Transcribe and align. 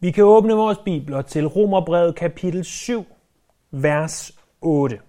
Vi 0.00 0.10
kan 0.10 0.24
åbne 0.24 0.54
vores 0.54 0.78
bibler 0.78 1.22
til 1.22 1.46
Romerbrevet 1.46 2.14
kapitel 2.14 2.64
7, 2.64 3.06
vers 3.70 4.32
8. 4.60 5.00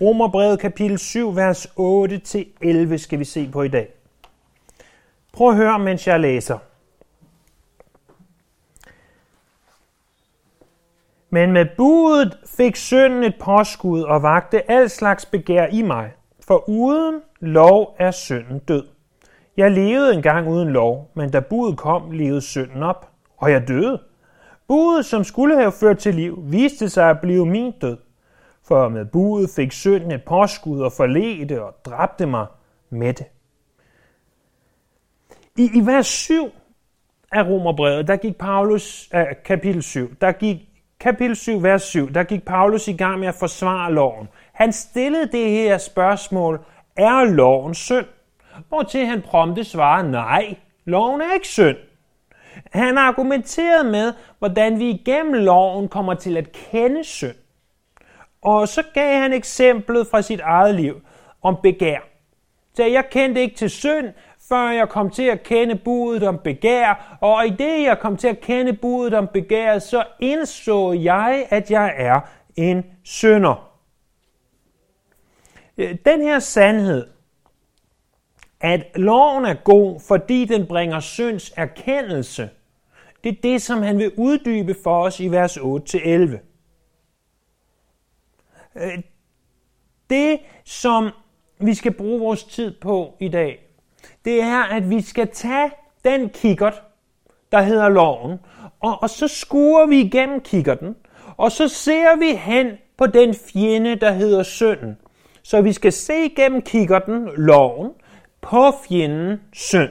Romerbrevet 0.00 0.60
kapitel 0.60 0.98
7, 0.98 1.36
vers 1.36 1.66
8-11 1.66 2.96
skal 2.96 3.18
vi 3.18 3.24
se 3.24 3.48
på 3.52 3.62
i 3.62 3.68
dag. 3.68 3.88
Prøv 5.32 5.50
at 5.50 5.56
høre, 5.56 5.78
mens 5.78 6.06
jeg 6.06 6.20
læser. 6.20 6.58
Men 11.30 11.52
med 11.52 11.66
budet 11.76 12.38
fik 12.56 12.76
synden 12.76 13.22
et 13.22 13.34
påskud 13.40 14.02
og 14.02 14.22
vagte 14.22 14.70
al 14.70 14.90
slags 14.90 15.26
begær 15.26 15.66
i 15.66 15.82
mig, 15.82 16.12
for 16.40 16.68
uden 16.68 17.20
lov 17.40 17.96
er 17.98 18.10
synden 18.10 18.58
død. 18.58 18.86
Jeg 19.56 19.70
levede 19.70 20.14
engang 20.14 20.48
uden 20.48 20.68
lov, 20.68 21.10
men 21.14 21.30
da 21.30 21.40
budet 21.40 21.76
kom, 21.78 22.10
levede 22.10 22.40
synden 22.40 22.82
op, 22.82 23.15
og 23.36 23.50
jeg 23.50 23.68
døde. 23.68 24.02
Budet, 24.68 25.06
som 25.06 25.24
skulle 25.24 25.56
have 25.56 25.72
ført 25.72 25.98
til 25.98 26.14
liv, 26.14 26.38
viste 26.42 26.88
sig 26.88 27.10
at 27.10 27.20
blive 27.20 27.46
min 27.46 27.72
død. 27.80 27.96
For 28.68 28.88
med 28.88 29.04
budet 29.04 29.50
fik 29.56 29.72
synden 29.72 30.10
et 30.10 30.24
påskud 30.24 30.80
og 30.80 30.92
forledte 30.92 31.62
og 31.62 31.74
dræbte 31.84 32.26
mig 32.26 32.46
med 32.90 33.12
det. 33.12 33.26
I, 35.58 35.70
i 35.74 35.86
vers 35.86 36.06
7 36.06 36.50
af 37.32 37.46
Romerbrevet, 37.46 38.08
der 38.08 38.16
gik 38.16 38.36
Paulus, 38.38 39.10
äh, 39.14 39.42
kapitel 39.44 39.82
7, 39.82 40.14
der 40.20 40.32
gik 40.32 40.56
kapitel 41.00 41.36
7, 41.36 41.62
vers 41.62 41.82
7, 41.82 42.12
der 42.14 42.24
gik 42.24 42.44
Paulus 42.44 42.88
i 42.88 42.92
gang 42.92 43.20
med 43.20 43.28
at 43.28 43.34
forsvare 43.34 43.92
loven. 43.92 44.28
Han 44.52 44.72
stillede 44.72 45.32
det 45.32 45.50
her 45.50 45.78
spørgsmål, 45.78 46.60
er 46.96 47.24
loven 47.24 47.74
synd? 47.74 48.06
Hvortil 48.68 49.06
han 49.06 49.22
prompte 49.22 49.64
svarede, 49.64 50.10
nej, 50.10 50.56
loven 50.84 51.20
er 51.20 51.34
ikke 51.34 51.48
synd. 51.48 51.76
Han 52.72 52.98
argumenterede 52.98 53.90
med, 53.90 54.12
hvordan 54.38 54.78
vi 54.78 54.90
igennem 54.90 55.32
loven 55.34 55.88
kommer 55.88 56.14
til 56.14 56.36
at 56.36 56.52
kende 56.52 57.04
synd. 57.04 57.36
Og 58.42 58.68
så 58.68 58.82
gav 58.94 59.18
han 59.20 59.32
eksemplet 59.32 60.06
fra 60.06 60.22
sit 60.22 60.40
eget 60.40 60.74
liv 60.74 61.00
om 61.42 61.56
begær. 61.62 61.98
Så 62.74 62.84
jeg 62.84 63.04
kendte 63.10 63.40
ikke 63.40 63.56
til 63.56 63.70
synd, 63.70 64.12
før 64.48 64.70
jeg 64.70 64.88
kom 64.88 65.10
til 65.10 65.22
at 65.22 65.42
kende 65.42 65.74
budet 65.74 66.22
om 66.22 66.38
begær, 66.44 67.18
og 67.20 67.46
i 67.46 67.50
det 67.50 67.82
jeg 67.82 67.98
kom 67.98 68.16
til 68.16 68.28
at 68.28 68.40
kende 68.40 68.72
budet 68.72 69.14
om 69.14 69.28
begær, 69.32 69.78
så 69.78 70.04
indså 70.20 70.92
jeg, 70.92 71.46
at 71.50 71.70
jeg 71.70 71.94
er 71.96 72.20
en 72.56 72.84
synder. 73.04 73.72
Øh, 75.78 75.96
den 76.06 76.22
her 76.22 76.38
sandhed, 76.38 77.06
at 78.60 78.86
loven 78.94 79.44
er 79.44 79.54
god, 79.54 80.00
fordi 80.00 80.44
den 80.44 80.66
bringer 80.66 81.00
synds 81.00 81.52
erkendelse, 81.56 82.50
det 83.24 83.36
er 83.36 83.40
det, 83.42 83.62
som 83.62 83.82
han 83.82 83.98
vil 83.98 84.12
uddybe 84.16 84.74
for 84.82 85.02
os 85.02 85.20
i 85.20 85.28
vers 85.28 85.56
8-11. 85.56 85.60
Øh, 88.76 88.98
det, 90.10 90.38
som 90.64 91.10
vi 91.58 91.74
skal 91.74 91.92
bruge 91.92 92.20
vores 92.20 92.44
tid 92.44 92.74
på 92.80 93.16
i 93.20 93.28
dag, 93.28 93.66
det 94.24 94.42
er, 94.42 94.62
at 94.62 94.90
vi 94.90 95.02
skal 95.02 95.28
tage 95.32 95.70
den 96.04 96.28
kikkert, 96.28 96.82
der 97.52 97.62
hedder 97.62 97.88
loven, 97.88 98.38
og, 98.80 99.02
og 99.02 99.10
så 99.10 99.28
skuer 99.28 99.86
vi 99.86 100.00
igennem 100.00 100.40
kikkerten, 100.40 100.96
og 101.36 101.52
så 101.52 101.68
ser 101.68 102.16
vi 102.18 102.36
hen 102.36 102.66
på 102.96 103.06
den 103.06 103.34
fjende, 103.34 103.96
der 103.96 104.12
hedder 104.12 104.42
synden. 104.42 104.98
Så 105.42 105.62
vi 105.62 105.72
skal 105.72 105.92
se 105.92 106.24
igennem 106.24 106.62
kikkerten, 106.62 107.28
loven, 107.36 107.90
på 108.50 108.72
fjendens 108.88 109.40
synd. 109.52 109.90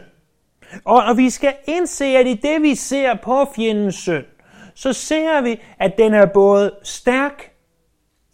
Og, 0.85 1.03
og 1.03 1.17
vi 1.17 1.29
skal 1.29 1.53
indse, 1.67 2.05
at 2.05 2.27
i 2.27 2.33
det 2.33 2.61
vi 2.61 2.75
ser 2.75 3.15
på 3.23 3.45
fjendens 3.55 3.95
synd, 3.95 4.25
så 4.73 4.93
ser 4.93 5.41
vi, 5.41 5.61
at 5.79 5.97
den 5.97 6.13
er 6.13 6.25
både 6.25 6.71
stærk, 6.83 7.51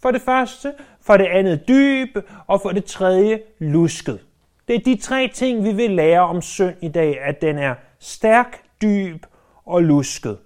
for 0.02 0.12
det 0.12 0.22
første, 0.22 0.74
for 1.02 1.18
det 1.18 1.26
andet 1.26 1.68
dyb, 1.68 2.18
og 2.48 2.62
for 2.62 2.70
det 2.70 2.86
tredje 2.86 3.40
lusket. 3.60 4.20
Det 4.68 4.76
er 4.76 4.80
de 4.80 4.96
tre 4.96 5.28
ting, 5.34 5.64
vi 5.64 5.72
vil 5.74 5.90
lære 5.90 6.22
om 6.22 6.42
synd 6.42 6.76
i 6.82 6.88
dag, 6.88 7.22
at 7.22 7.42
den 7.42 7.58
er 7.58 7.76
stærk, 8.00 8.62
dyb 8.82 9.26
og 9.66 9.84
lusket. 9.84 10.38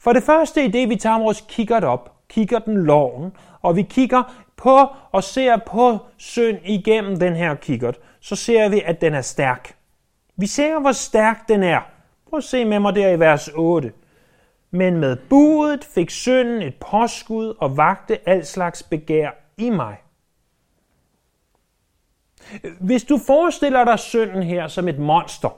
For 0.00 0.12
det 0.12 0.22
første 0.22 0.64
i 0.64 0.68
det, 0.68 0.88
vi 0.88 0.96
tager 0.96 1.18
vores 1.18 1.44
kikkert 1.48 1.84
op, 1.84 2.12
kigger 2.28 2.58
den 2.58 2.76
loven, 2.76 3.32
og 3.62 3.76
vi 3.76 3.82
kigger 3.82 4.22
på 4.56 4.86
og 5.12 5.24
ser 5.24 5.56
på 5.56 5.98
synd 6.16 6.58
igennem 6.64 7.18
den 7.18 7.36
her 7.36 7.54
kikkert, 7.54 7.98
så 8.20 8.36
ser 8.36 8.68
vi, 8.68 8.82
at 8.84 9.00
den 9.00 9.14
er 9.14 9.20
stærk. 9.20 9.76
Vi 10.36 10.46
ser, 10.46 10.80
hvor 10.80 10.92
stærk 10.92 11.48
den 11.48 11.62
er. 11.62 11.80
Prøv 12.30 12.38
at 12.38 12.44
se 12.44 12.64
med 12.64 12.80
mig 12.80 12.94
der 12.94 13.08
i 13.08 13.20
vers 13.20 13.48
8. 13.48 13.92
Men 14.70 14.96
med 14.96 15.16
budet 15.16 15.84
fik 15.84 16.10
synden 16.10 16.62
et 16.62 16.74
påskud 16.74 17.54
og 17.58 17.76
vagte 17.76 18.28
al 18.28 18.46
slags 18.46 18.82
begær 18.82 19.30
i 19.56 19.70
mig. 19.70 19.96
Hvis 22.80 23.04
du 23.04 23.18
forestiller 23.26 23.84
dig 23.84 23.98
synden 23.98 24.42
her 24.42 24.68
som 24.68 24.88
et 24.88 24.98
monster, 24.98 25.48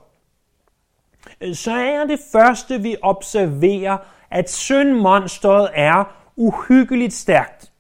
så 1.55 1.73
er 1.73 2.05
det 2.05 2.21
første, 2.33 2.81
vi 2.81 2.97
observerer, 3.03 3.99
at 4.31 4.51
syndmonstret 4.51 5.71
er 5.75 6.05
uhyggeligt 6.37 7.13
stærkt. 7.13 7.73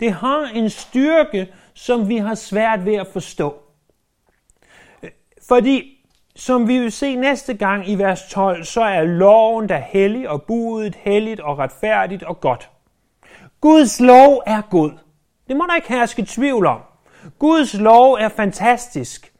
Det 0.00 0.12
har 0.12 0.50
en 0.54 0.70
styrke, 0.70 1.52
som 1.74 2.08
vi 2.08 2.16
har 2.16 2.34
svært 2.34 2.84
ved 2.84 2.94
at 2.94 3.06
forstå. 3.12 3.63
Fordi, 5.48 6.06
som 6.36 6.68
vi 6.68 6.78
vil 6.78 6.92
se 6.92 7.16
næste 7.16 7.54
gang 7.54 7.88
i 7.88 7.94
vers 7.94 8.28
12, 8.30 8.64
så 8.64 8.82
er 8.82 9.02
loven 9.02 9.68
der 9.68 9.78
hellig 9.78 10.28
og 10.28 10.42
budet 10.42 10.94
helligt 10.94 11.40
og 11.40 11.58
retfærdigt 11.58 12.22
og 12.22 12.40
godt. 12.40 12.70
Guds 13.60 14.00
lov 14.00 14.42
er 14.46 14.62
god. 14.70 14.90
Det 15.48 15.56
må 15.56 15.66
der 15.68 15.76
ikke 15.76 15.88
herske 15.88 16.24
tvivl 16.28 16.66
om. 16.66 16.80
Guds 17.38 17.74
lov 17.74 18.12
er 18.12 18.28
fantastisk. 18.28 19.32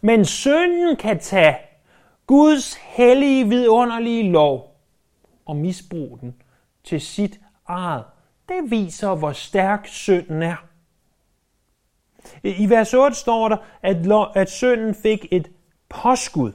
Men 0.00 0.24
synden 0.24 0.96
kan 0.96 1.18
tage 1.18 1.56
Guds 2.26 2.74
hellige, 2.74 3.48
vidunderlige 3.48 4.30
lov 4.30 4.80
og 5.46 5.56
misbruge 5.56 6.18
den 6.20 6.34
til 6.84 7.00
sit 7.00 7.40
eget. 7.66 8.04
Det 8.48 8.70
viser, 8.70 9.14
hvor 9.14 9.32
stærk 9.32 9.86
synden 9.86 10.42
er. 10.42 10.56
I 12.44 12.70
vers 12.70 12.94
8 12.94 13.16
står 13.16 13.48
der, 13.48 13.56
at, 13.82 13.96
at 14.34 14.50
synden 14.50 14.94
fik 14.94 15.26
et 15.30 15.50
påskud. 15.88 16.52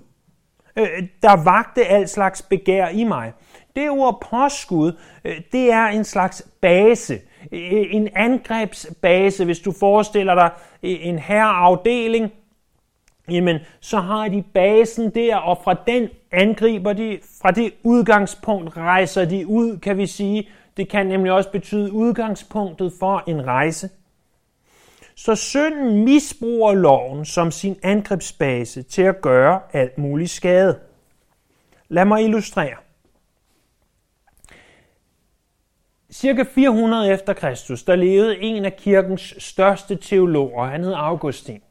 Øh, 0.75 1.03
der 1.21 1.43
vagte 1.43 1.85
al 1.85 2.07
slags 2.07 2.41
begær 2.41 2.87
i 2.87 3.03
mig. 3.03 3.33
Det 3.75 3.89
ord 3.89 4.25
påskud, 4.29 4.91
øh, 5.25 5.41
det 5.51 5.71
er 5.71 5.85
en 5.85 6.03
slags 6.03 6.47
base, 6.61 7.19
en 7.51 8.09
angrebsbase. 8.15 9.45
Hvis 9.45 9.59
du 9.59 9.71
forestiller 9.79 10.35
dig 10.35 10.51
øh, 10.83 11.07
en 11.07 11.19
herreafdeling, 11.19 12.31
jamen 13.31 13.59
så 13.79 13.99
har 13.99 14.27
de 14.27 14.43
basen 14.53 15.09
der, 15.09 15.35
og 15.35 15.59
fra 15.63 15.75
den 15.87 16.09
angriber 16.31 16.93
de, 16.93 17.19
fra 17.41 17.51
det 17.51 17.73
udgangspunkt 17.83 18.77
rejser 18.77 19.25
de 19.25 19.47
ud, 19.47 19.77
kan 19.77 19.97
vi 19.97 20.07
sige. 20.07 20.49
Det 20.77 20.89
kan 20.89 21.07
nemlig 21.07 21.31
også 21.31 21.51
betyde 21.51 21.93
udgangspunktet 21.93 22.93
for 22.99 23.23
en 23.27 23.45
rejse. 23.45 23.89
Så 25.19 25.35
synden 25.35 26.03
misbruger 26.03 26.73
loven 26.73 27.25
som 27.25 27.51
sin 27.51 27.79
angrebsbase 27.83 28.83
til 28.83 29.01
at 29.01 29.21
gøre 29.21 29.61
alt 29.73 29.97
mulig 29.97 30.29
skade. 30.29 30.79
Lad 31.89 32.05
mig 32.05 32.23
illustrere. 32.23 32.75
Cirka 36.11 36.43
400 36.55 37.11
efter 37.11 37.33
Kristus, 37.33 37.83
der 37.83 37.95
levede 37.95 38.39
en 38.39 38.65
af 38.65 38.75
kirkens 38.75 39.35
største 39.37 39.95
teologer, 39.95 40.65
han 40.65 40.83
hed 40.83 40.93
Augustin. 40.93 41.61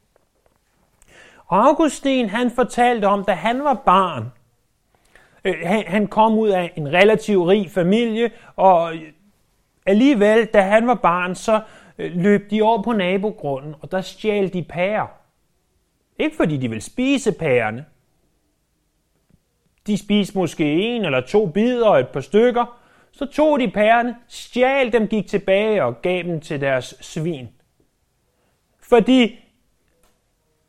Og 1.46 1.66
Augustin, 1.66 2.28
han 2.28 2.50
fortalte 2.50 3.04
om, 3.04 3.24
da 3.24 3.32
han 3.32 3.64
var 3.64 3.74
barn, 3.74 4.32
øh, 5.44 5.54
han 5.86 6.06
kom 6.06 6.38
ud 6.38 6.48
af 6.48 6.72
en 6.76 6.92
relativt 6.92 7.48
rig 7.48 7.70
familie, 7.70 8.30
og 8.56 8.92
alligevel, 9.86 10.46
da 10.46 10.60
han 10.60 10.86
var 10.86 10.94
barn, 10.94 11.34
så 11.34 11.54
Øh, 11.54 11.87
Øh, 11.98 12.12
løb 12.16 12.50
de 12.50 12.62
over 12.62 12.82
på 12.82 12.92
nabogrunden, 12.92 13.74
og 13.80 13.92
der 13.92 14.00
stjal 14.00 14.52
de 14.52 14.62
pærer. 14.62 15.06
Ikke 16.18 16.36
fordi 16.36 16.56
de 16.56 16.70
vil 16.70 16.82
spise 16.82 17.32
pærerne. 17.32 17.84
De 19.86 19.98
spiste 19.98 20.38
måske 20.38 20.72
en 20.72 21.04
eller 21.04 21.20
to 21.20 21.46
bidder 21.46 21.88
og 21.88 22.00
et 22.00 22.08
par 22.08 22.20
stykker. 22.20 22.80
Så 23.12 23.26
tog 23.26 23.60
de 23.60 23.70
pærerne, 23.70 24.16
stjal 24.28 24.92
dem, 24.92 25.08
gik 25.08 25.26
tilbage 25.26 25.84
og 25.84 26.02
gav 26.02 26.22
dem 26.22 26.40
til 26.40 26.60
deres 26.60 26.94
svin. 27.00 27.48
Fordi 28.80 29.44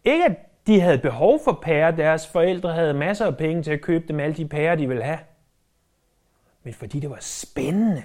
ikke 0.05 0.25
at 0.25 0.37
de 0.67 0.81
havde 0.81 0.97
behov 0.97 1.39
for 1.43 1.59
pærer, 1.63 1.91
deres 1.91 2.27
forældre 2.27 2.73
havde 2.73 2.93
masser 2.93 3.25
af 3.25 3.37
penge 3.37 3.63
til 3.63 3.71
at 3.71 3.81
købe 3.81 4.07
dem 4.07 4.19
alle 4.19 4.35
de 4.35 4.47
pærer, 4.47 4.75
de 4.75 4.87
ville 4.87 5.03
have. 5.03 5.19
Men 6.63 6.73
fordi 6.73 6.99
det 6.99 7.09
var 7.09 7.17
spændende. 7.19 8.03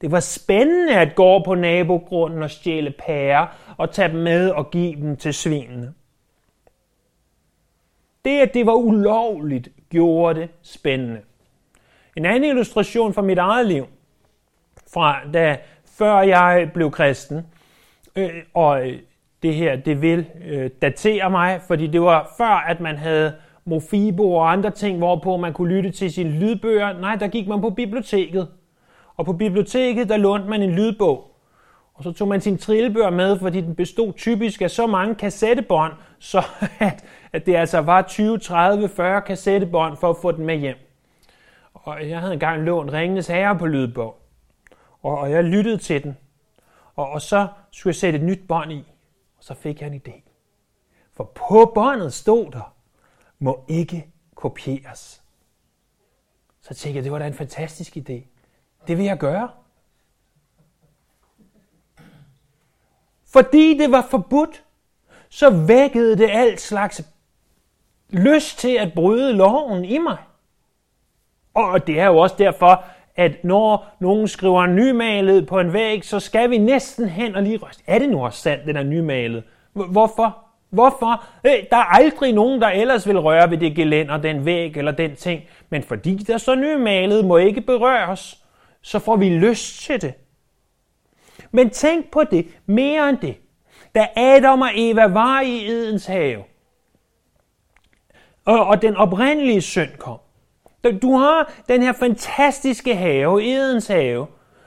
Det 0.00 0.12
var 0.12 0.20
spændende 0.20 0.94
at 0.96 1.14
gå 1.14 1.42
på 1.44 1.54
nabogrunden 1.54 2.42
og 2.42 2.50
stjæle 2.50 2.90
pærer 2.90 3.46
og 3.76 3.90
tage 3.90 4.08
dem 4.08 4.20
med 4.20 4.50
og 4.50 4.70
give 4.70 4.96
dem 4.96 5.16
til 5.16 5.34
svinene. 5.34 5.94
Det, 8.24 8.40
at 8.40 8.54
det 8.54 8.66
var 8.66 8.74
ulovligt, 8.74 9.68
gjorde 9.90 10.40
det 10.40 10.48
spændende. 10.62 11.20
En 12.16 12.24
anden 12.24 12.50
illustration 12.50 13.14
fra 13.14 13.22
mit 13.22 13.38
eget 13.38 13.66
liv, 13.66 13.86
fra 14.92 15.20
da 15.32 15.58
før 15.98 16.20
jeg 16.20 16.70
blev 16.74 16.90
kristen, 16.90 17.46
øh, 18.16 18.30
og 18.54 18.88
øh, 18.88 18.98
det 19.42 19.54
her, 19.54 19.76
det 19.76 20.02
vil 20.02 20.26
øh, 20.44 20.70
datere 20.82 21.30
mig, 21.30 21.60
fordi 21.66 21.86
det 21.86 22.02
var 22.02 22.34
før, 22.38 22.64
at 22.68 22.80
man 22.80 22.96
havde 22.96 23.34
Mofibo 23.64 24.34
og 24.34 24.52
andre 24.52 24.70
ting, 24.70 24.98
hvorpå 24.98 25.36
man 25.36 25.52
kunne 25.52 25.74
lytte 25.74 25.90
til 25.90 26.12
sine 26.12 26.30
lydbøger. 26.30 27.00
Nej, 27.00 27.16
der 27.16 27.28
gik 27.28 27.48
man 27.48 27.60
på 27.60 27.70
biblioteket. 27.70 28.48
Og 29.20 29.26
på 29.26 29.32
biblioteket, 29.32 30.08
der 30.08 30.16
lånte 30.16 30.48
man 30.48 30.62
en 30.62 30.70
lydbog. 30.70 31.36
Og 31.94 32.04
så 32.04 32.12
tog 32.12 32.28
man 32.28 32.40
sin 32.40 32.58
trillebør 32.58 33.10
med, 33.10 33.38
fordi 33.38 33.60
den 33.60 33.74
bestod 33.74 34.12
typisk 34.12 34.62
af 34.62 34.70
så 34.70 34.86
mange 34.86 35.14
kassettebånd, 35.14 35.92
så 36.18 36.38
at, 36.78 37.04
at 37.32 37.46
det 37.46 37.56
altså 37.56 37.78
var 37.78 38.02
20, 38.02 38.38
30, 38.38 38.88
40 38.88 39.22
kassettebånd 39.22 39.96
for 39.96 40.10
at 40.10 40.16
få 40.22 40.32
den 40.32 40.46
med 40.46 40.56
hjem. 40.56 40.76
Og 41.74 42.08
jeg 42.08 42.20
havde 42.20 42.32
engang 42.32 42.62
lånt 42.62 42.92
Ringenes 42.92 43.26
Herre 43.26 43.58
på 43.58 43.66
lydbog. 43.66 44.16
Og, 45.02 45.18
og 45.18 45.30
jeg 45.30 45.44
lyttede 45.44 45.78
til 45.78 46.02
den. 46.02 46.16
Og, 46.96 47.08
og 47.08 47.22
så 47.22 47.46
skulle 47.70 47.90
jeg 47.90 47.96
sætte 47.96 48.18
et 48.18 48.24
nyt 48.24 48.40
bånd 48.48 48.72
i. 48.72 48.84
Og 49.38 49.44
så 49.44 49.54
fik 49.54 49.80
jeg 49.80 49.86
en 49.86 50.02
idé. 50.06 50.22
For 51.12 51.24
på 51.24 51.72
båndet 51.74 52.12
stod 52.12 52.50
der, 52.50 52.74
må 53.38 53.64
ikke 53.68 54.06
kopieres. 54.34 55.22
Så 56.60 56.74
tænkte 56.74 56.96
jeg, 56.96 57.04
det 57.04 57.12
var 57.12 57.18
da 57.18 57.26
en 57.26 57.34
fantastisk 57.34 57.96
idé. 57.96 58.29
Det 58.86 58.98
vil 58.98 59.04
jeg 59.04 59.18
gøre. 59.18 59.48
Fordi 63.32 63.78
det 63.78 63.92
var 63.92 64.06
forbudt, 64.10 64.64
så 65.28 65.50
vækkede 65.50 66.18
det 66.18 66.28
alt 66.30 66.60
slags 66.60 67.02
lyst 68.10 68.58
til 68.58 68.76
at 68.76 68.92
bryde 68.94 69.32
loven 69.32 69.84
i 69.84 69.98
mig. 69.98 70.16
Og 71.54 71.86
det 71.86 72.00
er 72.00 72.06
jo 72.06 72.18
også 72.18 72.34
derfor, 72.38 72.84
at 73.16 73.44
når 73.44 73.86
nogen 74.00 74.28
skriver 74.28 74.66
nymalet 74.66 75.46
på 75.46 75.60
en 75.60 75.72
væg, 75.72 76.04
så 76.04 76.20
skal 76.20 76.50
vi 76.50 76.58
næsten 76.58 77.08
hen 77.08 77.34
og 77.34 77.42
lige 77.42 77.58
ryste. 77.58 77.82
Er 77.86 77.98
det 77.98 78.08
nu 78.08 78.24
også 78.24 78.40
sandt, 78.40 78.66
den 78.66 78.76
er 78.76 78.82
nymalet? 78.82 79.42
Hvorfor? 79.72 80.38
Hvorfor? 80.70 81.24
Øh, 81.46 81.52
der 81.70 81.76
er 81.76 81.94
aldrig 81.94 82.32
nogen, 82.32 82.60
der 82.60 82.68
ellers 82.68 83.08
vil 83.08 83.18
røre 83.18 83.50
ved 83.50 83.58
det 83.58 83.76
gelænder, 83.76 84.16
den 84.16 84.44
væg 84.44 84.76
eller 84.76 84.92
den 84.92 85.16
ting. 85.16 85.42
Men 85.70 85.82
fordi 85.82 86.16
der 86.16 86.38
så 86.38 86.54
nymalet 86.54 87.24
må 87.24 87.36
ikke 87.36 87.60
berøres, 87.60 88.44
så 88.82 88.98
får 88.98 89.16
vi 89.16 89.28
lyst 89.28 89.82
til 89.82 90.02
det. 90.02 90.14
Men 91.50 91.70
tænk 91.70 92.10
på 92.10 92.24
det, 92.24 92.46
mere 92.66 93.08
end 93.08 93.18
det. 93.18 93.36
Da 93.94 94.08
Adam 94.16 94.60
og 94.60 94.70
Eva 94.74 95.06
var 95.06 95.40
i 95.40 95.66
Edens 95.66 96.06
have, 96.06 96.44
og, 98.44 98.66
og 98.66 98.82
den 98.82 98.96
oprindelige 98.96 99.60
synd 99.60 99.90
kom, 99.98 100.18
du 101.02 101.16
har 101.16 101.52
den 101.68 101.82
her 101.82 101.92
fantastiske 101.92 102.96
have, 102.96 103.44
Edens 103.44 103.86
have, 103.86 104.26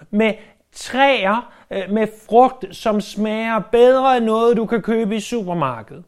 med 0.10 0.34
træer 0.72 1.54
øh, 1.72 1.92
med 1.92 2.08
frugt, 2.28 2.66
som 2.76 3.02
smager 3.02 3.60
bedre 3.60 4.18
end 4.18 4.26
noget, 4.26 4.58
du 4.58 4.66
kan 4.66 4.82
købe 4.82 5.16
i 5.16 5.20
supermarkedet. 5.20 6.04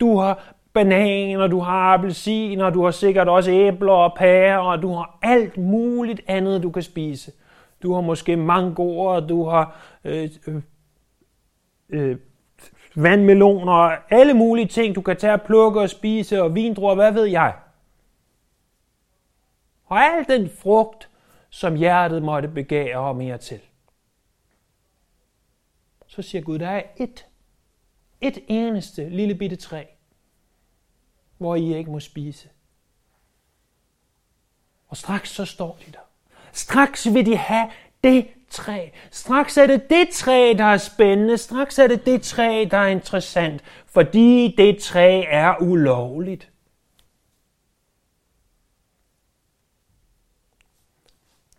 Du 0.00 0.18
har 0.18 0.54
bananer, 0.72 1.46
du 1.46 1.60
har 1.60 1.94
appelsiner, 1.94 2.70
du 2.70 2.84
har 2.84 2.90
sikkert 2.90 3.28
også 3.28 3.50
æbler 3.50 3.92
og 3.92 4.14
pærer, 4.16 4.58
og 4.58 4.82
du 4.82 4.92
har 4.92 5.18
alt 5.22 5.56
muligt 5.56 6.20
andet, 6.26 6.62
du 6.62 6.70
kan 6.70 6.82
spise. 6.82 7.32
Du 7.82 7.94
har 7.94 8.00
måske 8.00 8.36
mangoer, 8.36 9.20
du 9.20 9.44
har 9.44 9.80
øh, 10.04 10.30
øh, 10.46 10.62
øh, 11.88 12.16
vandmeloner, 12.96 13.96
alle 14.10 14.34
mulige 14.34 14.66
ting, 14.66 14.94
du 14.94 15.00
kan 15.00 15.16
tage 15.16 15.32
og 15.32 15.42
plukke 15.42 15.80
og 15.80 15.90
spise, 15.90 16.42
og 16.42 16.54
vindruer, 16.54 16.94
hvad 16.94 17.12
ved 17.12 17.24
jeg. 17.24 17.54
Og 19.84 19.98
al 19.98 20.28
den 20.28 20.50
frugt, 20.50 21.08
som 21.50 21.74
hjertet 21.74 22.22
måtte 22.22 22.48
begære 22.48 22.98
og 22.98 23.16
mere 23.16 23.38
til. 23.38 23.60
Så 26.06 26.22
siger 26.22 26.42
Gud, 26.42 26.58
der 26.58 26.68
er 26.68 26.82
et, 26.96 27.26
et 28.20 28.38
eneste 28.48 29.08
lille 29.08 29.34
bitte 29.34 29.56
træ, 29.56 29.84
hvor 31.38 31.56
I 31.56 31.76
ikke 31.76 31.90
må 31.90 32.00
spise. 32.00 32.48
Og 34.88 34.96
straks 34.96 35.30
så 35.30 35.44
står 35.44 35.78
de 35.86 35.92
der. 35.92 35.98
Straks 36.52 37.14
vil 37.14 37.26
de 37.26 37.36
have 37.36 37.70
det 38.04 38.26
træ. 38.50 38.88
Straks 39.10 39.56
er 39.56 39.66
det 39.66 39.90
det 39.90 40.08
træ, 40.08 40.54
der 40.58 40.64
er 40.64 40.76
spændende. 40.76 41.38
Straks 41.38 41.78
er 41.78 41.86
det 41.86 42.06
det 42.06 42.22
træ, 42.22 42.68
der 42.70 42.78
er 42.78 42.86
interessant. 42.86 43.64
Fordi 43.86 44.54
det 44.58 44.78
træ 44.78 45.24
er 45.28 45.62
ulovligt. 45.62 46.50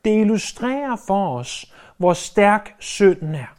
Det 0.06 0.22
illustrerer 0.22 0.96
for 1.08 1.38
os, 1.40 1.74
hvor 1.98 2.14
stærk 2.14 2.76
synden 2.80 3.36
er. 3.36 3.59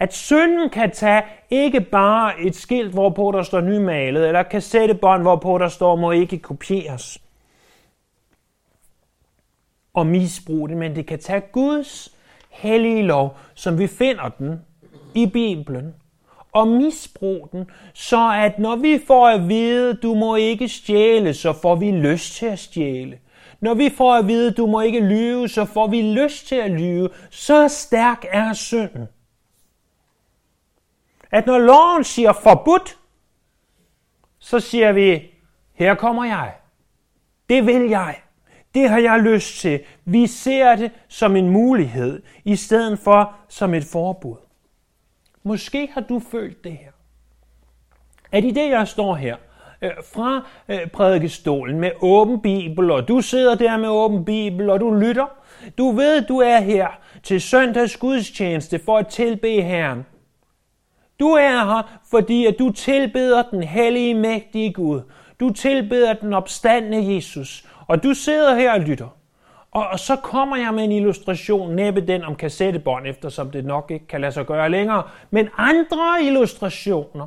At 0.00 0.14
synden 0.14 0.70
kan 0.70 0.90
tage 0.90 1.22
ikke 1.50 1.80
bare 1.80 2.40
et 2.40 2.56
skilt, 2.56 2.92
hvorpå 2.92 3.32
der 3.34 3.42
står 3.42 3.60
nymalet, 3.60 4.26
eller 4.26 4.42
kassettebånd, 4.42 5.22
hvorpå 5.22 5.58
der 5.58 5.68
står, 5.68 5.96
må 5.96 6.10
ikke 6.10 6.38
kopieres 6.38 7.18
og 9.94 10.06
misbruge 10.06 10.68
det, 10.68 10.76
men 10.76 10.96
det 10.96 11.06
kan 11.06 11.18
tage 11.18 11.42
Guds 11.52 12.14
hellige 12.50 13.02
lov, 13.02 13.36
som 13.54 13.78
vi 13.78 13.86
finder 13.86 14.28
den 14.28 14.60
i 15.14 15.26
Bibelen, 15.26 15.94
og 16.52 16.68
misbruge 16.68 17.48
den, 17.52 17.70
så 17.94 18.32
at 18.34 18.58
når 18.58 18.76
vi 18.76 19.00
får 19.06 19.28
at 19.28 19.48
vide, 19.48 19.94
du 19.94 20.14
må 20.14 20.36
ikke 20.36 20.68
stjæle, 20.68 21.34
så 21.34 21.52
får 21.52 21.74
vi 21.74 21.90
lyst 21.90 22.34
til 22.36 22.46
at 22.46 22.58
stjæle. 22.58 23.18
Når 23.60 23.74
vi 23.74 23.90
får 23.96 24.14
at 24.14 24.28
vide, 24.28 24.50
du 24.50 24.66
må 24.66 24.80
ikke 24.80 25.00
lyve, 25.00 25.48
så 25.48 25.64
får 25.64 25.86
vi 25.86 26.02
lyst 26.02 26.46
til 26.46 26.56
at 26.56 26.70
lyve. 26.70 27.08
Så 27.30 27.68
stærk 27.68 28.24
er 28.30 28.52
synden. 28.52 29.08
At 31.30 31.46
når 31.46 31.58
loven 31.58 32.04
siger 32.04 32.32
forbudt, 32.32 32.98
så 34.38 34.60
siger 34.60 34.92
vi, 34.92 35.22
her 35.74 35.94
kommer 35.94 36.24
jeg. 36.24 36.54
Det 37.48 37.66
vil 37.66 37.88
jeg. 37.88 38.16
Det 38.74 38.88
har 38.88 38.98
jeg 38.98 39.20
lyst 39.20 39.60
til. 39.60 39.80
Vi 40.04 40.26
ser 40.26 40.76
det 40.76 40.92
som 41.08 41.36
en 41.36 41.50
mulighed, 41.50 42.22
i 42.44 42.56
stedet 42.56 42.98
for 42.98 43.34
som 43.48 43.74
et 43.74 43.84
forbud. 43.84 44.36
Måske 45.42 45.88
har 45.92 46.00
du 46.00 46.18
følt 46.18 46.64
det 46.64 46.72
her. 46.72 46.90
At 48.32 48.44
i 48.44 48.50
det, 48.50 48.70
jeg 48.70 48.88
står 48.88 49.14
her, 49.14 49.36
øh, 49.82 49.90
fra 50.14 50.46
øh, 50.68 50.90
prædikestolen 50.90 51.80
med 51.80 51.90
åben 52.00 52.40
bibel, 52.40 52.90
og 52.90 53.08
du 53.08 53.20
sidder 53.20 53.54
der 53.54 53.76
med 53.76 53.88
åben 53.88 54.24
bibel, 54.24 54.70
og 54.70 54.80
du 54.80 54.94
lytter. 54.94 55.26
Du 55.78 55.90
ved, 55.90 56.22
du 56.22 56.38
er 56.38 56.60
her 56.60 56.88
til 57.22 57.40
søndags 57.40 57.96
gudstjeneste 57.96 58.80
for 58.84 58.98
at 58.98 59.06
tilbe 59.06 59.48
Herren. 59.62 60.06
Du 61.20 61.28
er 61.28 61.64
her, 61.64 62.00
fordi 62.10 62.46
at 62.46 62.56
du 62.58 62.72
tilbeder 62.72 63.42
den 63.42 63.62
hellige, 63.62 64.14
mægtige 64.14 64.72
Gud. 64.72 65.02
Du 65.40 65.52
tilbeder 65.52 66.12
den 66.12 66.34
opstandende 66.34 67.14
Jesus. 67.14 67.68
Og 67.86 68.02
du 68.02 68.14
sidder 68.14 68.54
her 68.54 68.72
og 68.72 68.80
lytter. 68.80 69.08
Og, 69.70 69.86
og 69.86 69.98
så 69.98 70.16
kommer 70.16 70.56
jeg 70.56 70.74
med 70.74 70.84
en 70.84 70.92
illustration, 70.92 71.74
næppe 71.74 72.06
den 72.06 72.24
om 72.24 72.36
kassettebånd, 72.36 73.06
eftersom 73.06 73.50
det 73.50 73.64
nok 73.64 73.90
ikke 73.90 74.06
kan 74.06 74.20
lade 74.20 74.32
sig 74.32 74.46
gøre 74.46 74.70
længere, 74.70 75.02
men 75.30 75.48
andre 75.56 76.22
illustrationer 76.22 77.26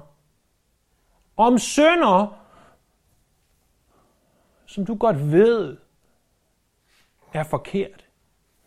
om 1.37 1.57
sønder, 1.57 2.35
som 4.65 4.85
du 4.85 4.95
godt 4.95 5.31
ved 5.31 5.77
er 7.33 7.43
forkert. 7.43 8.05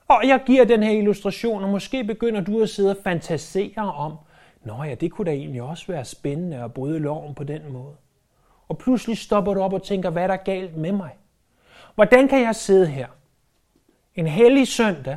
Og 0.09 0.23
jeg 0.25 0.42
giver 0.47 0.64
den 0.64 0.83
her 0.83 0.92
illustration, 0.92 1.64
og 1.64 1.71
måske 1.71 2.04
begynder 2.04 2.40
du 2.40 2.62
at 2.62 2.68
sidde 2.68 2.90
og 2.90 2.97
fantasere 3.04 3.95
om, 3.95 4.16
Nå 4.66 4.82
ja, 4.82 4.94
det 4.94 5.12
kunne 5.12 5.25
da 5.25 5.30
egentlig 5.30 5.62
også 5.62 5.87
være 5.87 6.04
spændende 6.04 6.64
at 6.64 6.75
bryde 6.75 6.99
loven 6.99 7.35
på 7.35 7.44
den 7.44 7.73
måde. 7.73 7.96
Og 8.68 8.78
pludselig 8.78 9.18
stopper 9.18 9.54
du 9.54 9.61
op 9.61 9.73
og 9.73 9.82
tænker, 9.82 10.11
hvad 10.11 10.23
er 10.23 10.26
der 10.26 10.37
galt 10.37 10.76
med 10.76 10.92
mig? 10.92 11.16
Hvordan 11.94 12.28
kan 12.28 12.42
jeg 12.42 12.54
sidde 12.54 12.87
her 12.87 13.06
en 14.14 14.26
hellig 14.26 14.68
søndag 14.68 15.16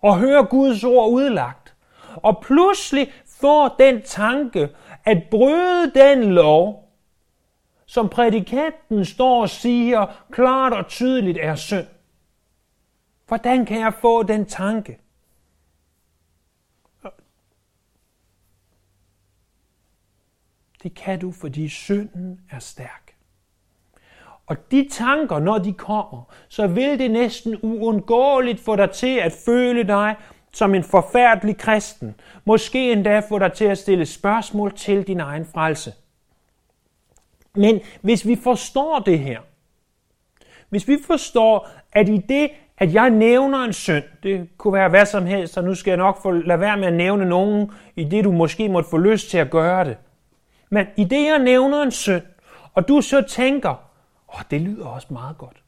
og 0.00 0.18
høre 0.18 0.44
Guds 0.44 0.84
ord 0.84 1.10
udlagt, 1.10 1.74
og 2.14 2.42
pludselig 2.42 3.12
få 3.40 3.68
den 3.78 4.02
tanke 4.02 4.68
at 5.04 5.22
bryde 5.30 5.92
den 5.94 6.32
lov, 6.32 6.92
som 7.86 8.08
prædikanten 8.08 9.04
står 9.04 9.42
og 9.42 9.48
siger 9.48 10.26
klart 10.30 10.72
og 10.72 10.86
tydeligt 10.86 11.38
er 11.40 11.54
synd. 11.54 11.86
Hvordan 13.28 13.66
kan 13.66 13.80
jeg 13.80 13.94
få 13.94 14.22
den 14.22 14.46
tanke? 14.46 14.98
Det 20.82 20.94
kan 20.94 21.18
du, 21.18 21.32
fordi 21.32 21.68
synden 21.68 22.40
er 22.50 22.58
stærk. 22.58 23.14
Og 24.46 24.70
de 24.70 24.88
tanker, 24.90 25.38
når 25.38 25.58
de 25.58 25.72
kommer, 25.72 26.22
så 26.48 26.66
vil 26.66 26.98
det 26.98 27.10
næsten 27.10 27.58
uundgåeligt 27.62 28.60
få 28.60 28.76
dig 28.76 28.90
til 28.90 29.16
at 29.16 29.32
føle 29.46 29.82
dig 29.82 30.16
som 30.52 30.74
en 30.74 30.84
forfærdelig 30.84 31.56
kristen. 31.56 32.14
Måske 32.44 32.92
endda 32.92 33.20
få 33.28 33.38
dig 33.38 33.52
til 33.52 33.64
at 33.64 33.78
stille 33.78 34.06
spørgsmål 34.06 34.76
til 34.76 35.06
din 35.06 35.20
egen 35.20 35.46
frelse. 35.46 35.92
Men 37.54 37.80
hvis 38.00 38.26
vi 38.26 38.36
forstår 38.36 38.98
det 38.98 39.18
her, 39.18 39.40
hvis 40.68 40.88
vi 40.88 40.98
forstår, 41.06 41.68
at 41.92 42.08
i 42.08 42.16
det, 42.16 42.50
at 42.78 42.94
jeg 42.94 43.10
nævner 43.10 43.58
en 43.58 43.72
synd, 43.72 44.04
det 44.22 44.48
kunne 44.58 44.74
være 44.74 44.88
hvad 44.88 45.06
som 45.06 45.26
helst, 45.26 45.58
og 45.58 45.64
nu 45.64 45.74
skal 45.74 45.90
jeg 45.90 45.98
nok 45.98 46.22
få, 46.22 46.30
lade 46.30 46.60
være 46.60 46.76
med 46.76 46.86
at 46.86 46.92
nævne 46.92 47.24
nogen, 47.24 47.70
i 47.96 48.04
det 48.04 48.24
du 48.24 48.32
måske 48.32 48.68
måtte 48.68 48.90
få 48.90 48.96
lyst 48.96 49.30
til 49.30 49.38
at 49.38 49.50
gøre 49.50 49.84
det. 49.84 49.96
Men 50.70 50.86
i 50.96 51.04
det, 51.04 51.26
jeg 51.26 51.38
nævner 51.38 51.82
en 51.82 51.90
synd, 51.90 52.22
og 52.74 52.88
du 52.88 53.00
så 53.00 53.22
tænker, 53.22 53.74
åh, 54.34 54.40
det 54.50 54.60
lyder 54.60 54.86
også 54.86 55.06
meget 55.10 55.38
godt. 55.38 55.62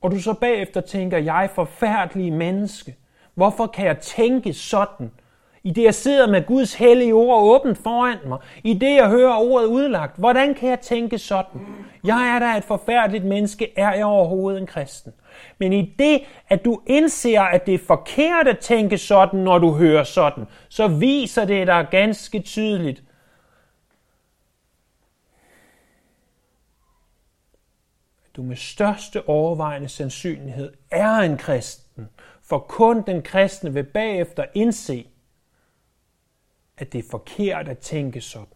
Og 0.00 0.10
du 0.10 0.20
så 0.20 0.32
bagefter 0.32 0.80
tænker, 0.80 1.18
jeg 1.18 1.44
er 1.44 1.48
forfærdelig 1.48 2.32
menneske. 2.32 2.96
Hvorfor 3.34 3.66
kan 3.66 3.86
jeg 3.86 3.98
tænke 3.98 4.52
sådan? 4.52 5.10
I 5.62 5.70
det, 5.70 5.82
jeg 5.82 5.94
sidder 5.94 6.26
med 6.26 6.46
Guds 6.46 6.74
hellige 6.74 7.14
ord 7.14 7.42
åbent 7.42 7.78
foran 7.78 8.18
mig. 8.26 8.38
I 8.64 8.74
det, 8.74 8.94
jeg 8.96 9.08
hører 9.08 9.34
ordet 9.34 9.66
udlagt. 9.66 10.16
Hvordan 10.18 10.54
kan 10.54 10.68
jeg 10.68 10.80
tænke 10.80 11.18
sådan? 11.18 11.60
Jeg 12.04 12.28
er 12.34 12.38
da 12.38 12.56
et 12.56 12.64
forfærdeligt 12.64 13.24
menneske. 13.24 13.78
Er 13.78 13.94
jeg 13.94 14.04
overhovedet 14.04 14.60
en 14.60 14.66
kristen? 14.66 15.12
Men 15.58 15.72
i 15.72 15.94
det, 15.98 16.20
at 16.48 16.64
du 16.64 16.82
indser, 16.86 17.42
at 17.42 17.66
det 17.66 17.74
er 17.74 17.86
forkert 17.86 18.48
at 18.48 18.58
tænke 18.58 18.98
sådan, 18.98 19.40
når 19.40 19.58
du 19.58 19.72
hører 19.72 20.04
sådan, 20.04 20.44
så 20.68 20.88
viser 20.88 21.44
det 21.44 21.66
dig 21.66 21.88
ganske 21.90 22.40
tydeligt, 22.40 23.02
at 28.24 28.36
du 28.36 28.42
med 28.42 28.56
største 28.56 29.28
overvejende 29.28 29.88
sandsynlighed 29.88 30.72
er 30.90 31.16
en 31.16 31.38
kristen. 31.38 32.08
For 32.42 32.58
kun 32.58 33.02
den 33.06 33.22
kristne 33.22 33.72
vil 33.72 33.84
bagefter 33.84 34.44
indse, 34.54 35.06
at 36.78 36.92
det 36.92 36.98
er 36.98 37.08
forkert 37.10 37.68
at 37.68 37.78
tænke 37.78 38.20
sådan. 38.20 38.46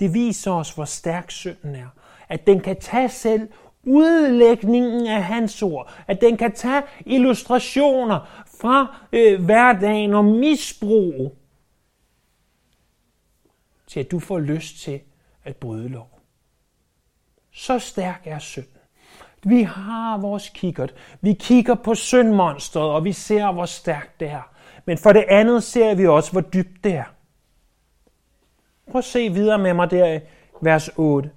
Det 0.00 0.14
viser 0.14 0.50
os, 0.50 0.70
hvor 0.70 0.84
stærk 0.84 1.30
synden 1.30 1.74
er. 1.74 1.88
At 2.28 2.46
den 2.46 2.60
kan 2.60 2.80
tage 2.80 3.08
selv 3.08 3.48
udlægningen 3.82 5.06
af 5.06 5.24
hans 5.24 5.62
ord. 5.62 5.92
At 6.06 6.20
den 6.20 6.36
kan 6.36 6.52
tage 6.52 6.82
illustrationer 7.06 8.44
fra 8.60 8.96
øh, 9.12 9.44
hverdagen 9.44 10.14
og 10.14 10.24
misbrug 10.24 11.36
til 13.86 14.00
at 14.00 14.10
du 14.10 14.18
får 14.18 14.38
lyst 14.38 14.82
til 14.82 15.00
at 15.44 15.56
bryde 15.56 15.88
lov. 15.88 16.20
Så 17.52 17.78
stærk 17.78 18.22
er 18.24 18.38
synden. 18.38 18.70
Vi 19.42 19.62
har 19.62 20.18
vores 20.18 20.48
kikkert. 20.48 20.94
Vi 21.20 21.32
kigger 21.32 21.74
på 21.74 21.94
syndmonstret, 21.94 22.90
og 22.90 23.04
vi 23.04 23.12
ser, 23.12 23.52
hvor 23.52 23.66
stærkt 23.66 24.20
det 24.20 24.28
er. 24.28 24.50
Men 24.84 24.98
for 24.98 25.12
det 25.12 25.24
andet 25.28 25.62
ser 25.62 25.94
vi 25.94 26.06
også, 26.06 26.32
hvor 26.32 26.40
dybt 26.40 26.84
det 26.84 26.94
er. 26.94 27.13
Prøv 28.90 28.98
at 28.98 29.04
se 29.04 29.28
videre 29.28 29.58
med 29.58 29.74
mig 29.74 29.90
der 29.90 30.14
i 30.14 30.20
vers 30.60 30.90
8. 30.96 31.30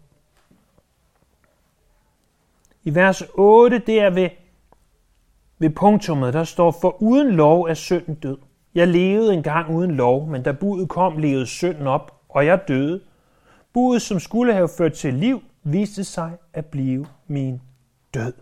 I 2.84 2.96
vers 2.96 3.24
8, 3.34 3.80
der 3.80 4.10
ved, 4.10 4.30
ved 5.60 5.70
punktummet, 5.70 6.34
der 6.34 6.44
står, 6.44 6.72
for 6.82 7.02
uden 7.02 7.32
lov 7.32 7.64
er 7.64 7.74
synden 7.74 8.16
død. 8.16 8.38
Jeg 8.76 8.88
levede 8.88 9.34
engang 9.34 9.76
uden 9.76 9.92
lov, 9.92 10.28
men 10.28 10.44
da 10.44 10.52
budet 10.52 10.90
kom, 10.90 11.18
levede 11.18 11.46
synden 11.46 11.88
op, 11.88 12.22
og 12.30 12.46
jeg 12.46 12.68
døde. 12.68 13.02
Budet, 13.74 14.02
som 14.02 14.20
skulle 14.20 14.54
have 14.54 14.70
ført 14.78 14.94
til 14.94 15.14
liv, 15.14 15.44
viste 15.64 16.04
sig 16.04 16.32
at 16.54 16.66
blive 16.66 17.08
min 17.28 17.62
død. 18.14 18.34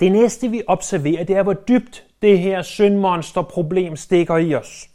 Det 0.00 0.12
næste, 0.12 0.48
vi 0.48 0.62
observerer, 0.66 1.24
det 1.24 1.36
er, 1.36 1.42
hvor 1.42 1.52
dybt 1.52 2.09
det 2.22 2.38
her 2.38 2.62
syndmonsterproblem 2.62 3.96
stikker 3.96 4.36
i 4.36 4.54
os. 4.54 4.90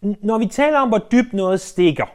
Når 0.00 0.38
vi 0.38 0.46
taler 0.46 0.78
om, 0.78 0.88
hvor 0.88 1.06
dybt 1.12 1.32
noget 1.32 1.60
stikker, 1.60 2.06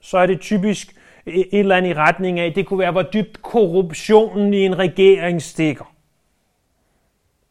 så 0.00 0.18
er 0.18 0.26
det 0.26 0.40
typisk 0.40 0.96
et 1.26 1.48
eller 1.52 1.76
andet 1.76 1.90
i 1.90 1.94
retning 1.94 2.40
af, 2.40 2.54
det 2.54 2.66
kunne 2.66 2.78
være, 2.78 2.92
hvor 2.92 3.02
dybt 3.02 3.42
korruptionen 3.42 4.54
i 4.54 4.64
en 4.64 4.78
regering 4.78 5.42
stikker. 5.42 5.94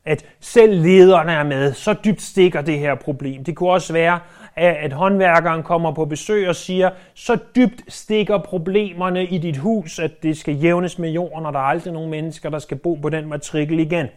At 0.05 0.25
selv 0.39 0.81
lederne 0.81 1.31
er 1.31 1.43
med, 1.43 1.74
så 1.74 1.96
dybt 2.05 2.22
stikker 2.22 2.62
det 2.62 2.79
her 2.79 2.96
problem. 2.96 3.43
Det 3.43 3.55
kunne 3.55 3.72
også 3.72 3.93
være, 3.93 4.20
at 4.55 4.93
håndværkeren 4.93 5.63
kommer 5.63 5.91
på 5.91 6.05
besøg 6.05 6.50
og 6.50 6.55
siger, 6.55 6.89
så 7.13 7.38
dybt 7.55 7.84
stikker 7.88 8.38
problemerne 8.38 9.25
i 9.25 9.38
dit 9.38 9.58
hus, 9.58 10.00
at 10.00 10.24
det 10.24 10.38
skal 10.38 10.55
jævnes 10.55 11.00
med 11.00 11.10
jorden, 11.10 11.46
og 11.46 11.53
der 11.53 11.60
er 11.60 11.63
aldrig 11.63 11.93
nogen 11.93 12.12
mennesker, 12.12 12.50
der 12.50 12.60
skal 12.60 12.77
bo 12.77 12.96
på 12.96 13.10
den 13.10 13.29
matrikel 13.29 13.79
igen. 13.79 14.08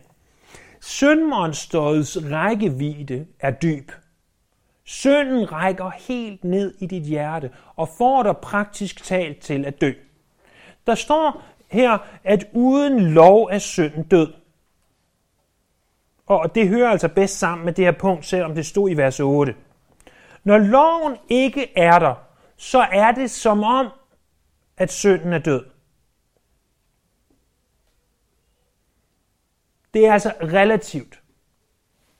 Syndmonsterets 0.80 2.18
rækkevidde 2.30 3.26
er 3.40 3.50
dyb. 3.50 3.92
Synden 4.84 5.52
rækker 5.52 5.90
helt 6.08 6.44
ned 6.44 6.74
i 6.80 6.86
dit 6.86 7.02
hjerte 7.02 7.50
og 7.76 7.88
får 7.98 8.22
dig 8.22 8.36
praktisk 8.36 9.04
talt 9.04 9.40
til 9.40 9.64
at 9.64 9.80
dø. 9.80 9.92
Der 10.86 10.94
står 10.94 11.42
her, 11.70 11.98
at 12.24 12.46
uden 12.52 13.00
lov 13.00 13.48
er 13.52 13.58
synden 13.58 14.02
død. 14.02 14.32
Og 16.26 16.54
det 16.54 16.68
hører 16.68 16.90
altså 16.90 17.08
bedst 17.08 17.38
sammen 17.38 17.64
med 17.64 17.72
det 17.72 17.84
her 17.84 17.92
punkt, 17.92 18.26
selvom 18.26 18.54
det 18.54 18.66
stod 18.66 18.90
i 18.90 18.94
vers 18.94 19.20
8. 19.20 19.54
Når 20.44 20.58
loven 20.58 21.16
ikke 21.28 21.78
er 21.78 21.98
der, 21.98 22.14
så 22.56 22.78
er 22.92 23.12
det 23.12 23.30
som 23.30 23.62
om, 23.62 23.88
at 24.76 24.92
synden 24.92 25.32
er 25.32 25.38
død. 25.38 25.64
Det 29.94 30.06
er 30.06 30.12
altså 30.12 30.32
relativt. 30.42 31.20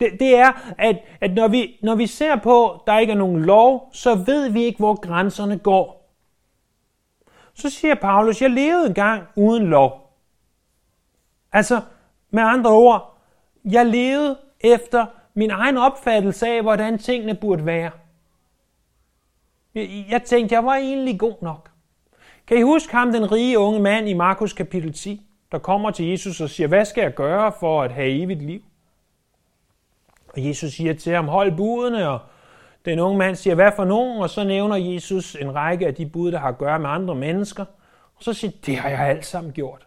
Det, 0.00 0.20
det 0.20 0.36
er, 0.36 0.74
at, 0.78 0.96
at 1.20 1.34
når, 1.34 1.48
vi, 1.48 1.78
når 1.82 1.94
vi 1.94 2.06
ser 2.06 2.36
på, 2.36 2.70
at 2.70 2.80
der 2.86 2.98
ikke 2.98 3.12
er 3.12 3.16
nogen 3.16 3.42
lov, 3.42 3.90
så 3.92 4.14
ved 4.14 4.48
vi 4.48 4.62
ikke, 4.62 4.78
hvor 4.78 5.00
grænserne 5.00 5.58
går. 5.58 6.10
Så 7.54 7.70
siger 7.70 7.94
Paulus, 7.94 8.42
jeg 8.42 8.50
levede 8.50 8.86
engang 8.86 9.22
uden 9.36 9.66
lov. 9.66 10.18
Altså, 11.52 11.80
med 12.30 12.42
andre 12.42 12.70
ord, 12.70 13.13
jeg 13.64 13.86
levede 13.86 14.38
efter 14.60 15.06
min 15.34 15.50
egen 15.50 15.76
opfattelse 15.76 16.46
af, 16.46 16.62
hvordan 16.62 16.98
tingene 16.98 17.34
burde 17.34 17.66
være. 17.66 17.90
Jeg 20.10 20.22
tænkte, 20.24 20.54
jeg 20.54 20.64
var 20.64 20.74
egentlig 20.74 21.18
god 21.18 21.34
nok. 21.42 21.70
Kan 22.46 22.58
I 22.58 22.62
huske 22.62 22.92
ham, 22.92 23.12
den 23.12 23.32
rige 23.32 23.58
unge 23.58 23.80
mand 23.80 24.08
i 24.08 24.12
Markus 24.12 24.52
kapitel 24.52 24.92
10, 24.92 25.26
der 25.52 25.58
kommer 25.58 25.90
til 25.90 26.06
Jesus 26.06 26.40
og 26.40 26.50
siger, 26.50 26.68
hvad 26.68 26.84
skal 26.84 27.02
jeg 27.02 27.14
gøre 27.14 27.52
for 27.60 27.82
at 27.82 27.92
have 27.92 28.22
evigt 28.22 28.42
liv? 28.42 28.60
Og 30.28 30.48
Jesus 30.48 30.72
siger 30.72 30.94
til 30.94 31.14
ham, 31.14 31.28
hold 31.28 31.56
budene, 31.56 32.08
og 32.08 32.18
den 32.84 32.98
unge 32.98 33.18
mand 33.18 33.36
siger, 33.36 33.54
hvad 33.54 33.72
for 33.76 33.84
nogen? 33.84 34.22
Og 34.22 34.30
så 34.30 34.44
nævner 34.44 34.76
Jesus 34.76 35.34
en 35.34 35.54
række 35.54 35.86
af 35.86 35.94
de 35.94 36.06
bud, 36.06 36.32
der 36.32 36.38
har 36.38 36.48
at 36.48 36.58
gøre 36.58 36.78
med 36.78 36.90
andre 36.90 37.14
mennesker. 37.14 37.64
Og 38.16 38.22
så 38.22 38.32
siger 38.32 38.52
det 38.66 38.76
har 38.76 38.88
jeg 38.88 38.98
alt 38.98 39.26
sammen 39.26 39.52
gjort. 39.52 39.86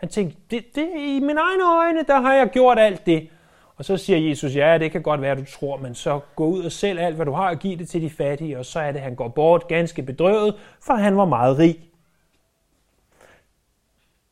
Han 0.00 0.08
tænkte, 0.08 0.36
det, 0.50 0.64
det, 0.74 0.88
i 0.96 1.20
mine 1.20 1.40
egne 1.40 1.78
øjne, 1.78 2.02
der 2.02 2.20
har 2.20 2.34
jeg 2.34 2.50
gjort 2.50 2.78
alt 2.78 3.06
det. 3.06 3.28
Og 3.76 3.84
så 3.84 3.96
siger 3.96 4.28
Jesus, 4.28 4.56
ja, 4.56 4.78
det 4.78 4.92
kan 4.92 5.02
godt 5.02 5.20
være, 5.20 5.34
du 5.34 5.44
tror, 5.44 5.76
men 5.76 5.94
så 5.94 6.20
gå 6.36 6.46
ud 6.46 6.64
og 6.64 6.72
sælg 6.72 7.00
alt, 7.00 7.16
hvad 7.16 7.26
du 7.26 7.32
har, 7.32 7.48
og 7.48 7.56
giv 7.56 7.78
det 7.78 7.88
til 7.88 8.02
de 8.02 8.10
fattige. 8.10 8.58
Og 8.58 8.66
så 8.66 8.80
er 8.80 8.92
det, 8.92 8.98
at 8.98 9.04
han 9.04 9.14
går 9.14 9.28
bort 9.28 9.68
ganske 9.68 10.02
bedrøvet, 10.02 10.54
for 10.80 10.94
han 10.94 11.16
var 11.16 11.24
meget 11.24 11.58
rig. 11.58 11.78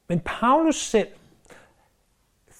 Men 0.08 0.20
Paulus 0.20 0.76
selv, 0.76 1.08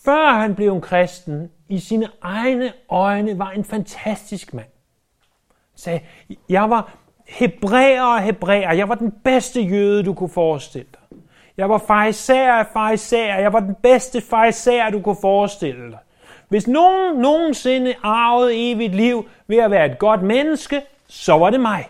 før 0.05 0.33
han 0.33 0.55
blev 0.55 0.75
en 0.75 0.81
kristen, 0.81 1.51
i 1.69 1.79
sine 1.79 2.09
egne 2.23 2.73
øjne 2.89 3.39
var 3.39 3.51
en 3.51 3.65
fantastisk 3.65 4.55
mand. 4.55 4.69
Han 5.49 5.79
sagde, 5.79 6.01
jeg 6.49 6.71
var 6.71 6.97
hebræer 7.29 8.03
og 8.03 8.23
hebræer, 8.23 8.73
jeg 8.73 8.89
var 8.89 8.95
den 8.95 9.13
bedste 9.25 9.61
jøde, 9.61 10.03
du 10.03 10.15
kunne 10.15 10.29
forestille 10.29 10.89
dig. 10.93 10.98
Jeg 11.59 11.69
var 11.69 11.79
farisæer 11.79 12.53
af 12.53 12.67
farisæer, 12.73 13.39
jeg 13.39 13.53
var 13.53 13.61
den 13.61 13.75
bedste 13.83 14.21
farisæer, 14.21 14.91
du 14.91 15.01
kunne 15.01 15.17
forestille 15.21 15.91
dig. 15.91 15.99
Hvis 16.49 16.69
nogen 16.69 17.17
nogensinde 17.17 17.95
arvede 18.03 18.71
evigt 18.71 18.95
liv 18.95 19.29
ved 19.47 19.57
at 19.57 19.71
være 19.71 19.87
et 19.87 19.99
godt 19.99 20.23
menneske, 20.23 20.83
så 21.07 21.33
var 21.33 21.51
det 21.51 21.61
mig. 21.61 21.89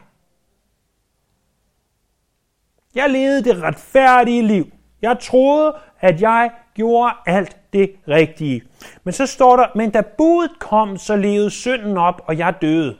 Jeg 2.94 3.10
levede 3.10 3.44
det 3.44 3.62
retfærdige 3.62 4.42
liv. 4.42 4.66
Jeg 5.02 5.18
troede, 5.20 5.76
at 6.00 6.20
jeg 6.20 6.50
gjorde 6.74 7.12
alt 7.26 7.56
det 7.72 7.90
rigtige. 8.08 8.62
Men 9.04 9.12
så 9.12 9.26
står 9.26 9.56
der, 9.56 9.66
men 9.74 9.90
da 9.90 10.02
budet 10.18 10.58
kom, 10.58 10.96
så 10.96 11.16
levede 11.16 11.50
synden 11.50 11.96
op, 11.96 12.22
og 12.26 12.38
jeg 12.38 12.54
døde. 12.62 12.96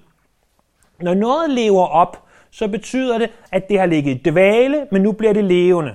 Når 1.01 1.15
noget 1.15 1.51
lever 1.51 1.87
op, 1.87 2.29
så 2.51 2.69
betyder 2.69 3.19
det, 3.19 3.31
at 3.53 3.69
det 3.69 3.79
har 3.79 3.87
ligget 3.87 4.15
i 4.15 4.31
dvale, 4.31 4.87
men 4.91 5.03
nu 5.03 5.13
bliver 5.13 5.33
det 5.33 5.45
levende. 5.45 5.95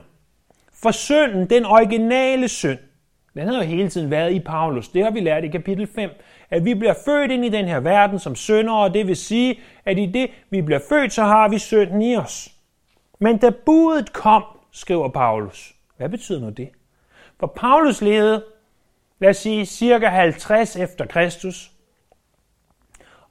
For 0.84 0.92
synden, 0.92 1.50
den 1.50 1.66
originale 1.66 2.48
synd, 2.48 2.80
den 3.34 3.48
har 3.48 3.56
jo 3.56 3.62
hele 3.62 3.90
tiden 3.90 4.12
været 4.12 4.34
i 4.34 4.40
Paulus. 4.40 4.88
Det 4.88 5.04
har 5.04 5.12
vi 5.12 5.20
lært 5.20 5.44
i 5.44 5.48
kapitel 5.48 5.88
5. 5.88 6.10
At 6.50 6.66
vi 6.66 6.74
bliver 6.74 6.94
født 7.06 7.32
ind 7.32 7.46
i 7.46 7.50
den 7.50 7.66
her 7.66 7.80
verden 7.80 8.20
som 8.20 8.36
syndere, 8.36 8.78
og 8.78 8.94
det 8.94 9.08
vil 9.08 9.16
sige, 9.16 9.60
at 9.86 9.98
i 9.98 10.06
det, 10.06 10.30
vi 10.50 10.62
bliver 10.62 10.80
født, 10.90 11.14
så 11.14 11.24
har 11.24 11.50
vi 11.50 11.58
synden 11.58 12.02
i 12.02 12.18
os. 12.18 12.50
Men 13.20 13.38
da 13.38 13.50
budet 13.66 14.14
kom, 14.14 14.44
skriver 14.72 15.10
Paulus. 15.10 15.76
Hvad 15.98 16.10
betyder 16.10 16.40
nu 16.40 16.50
det? 16.50 16.70
For 17.40 17.48
Paulus 17.48 18.02
levede, 18.02 18.44
lad 19.20 19.30
os 19.30 19.38
sige, 19.38 19.66
cirka 19.66 20.08
50 20.08 20.76
efter 20.76 21.06
Kristus. 21.06 21.72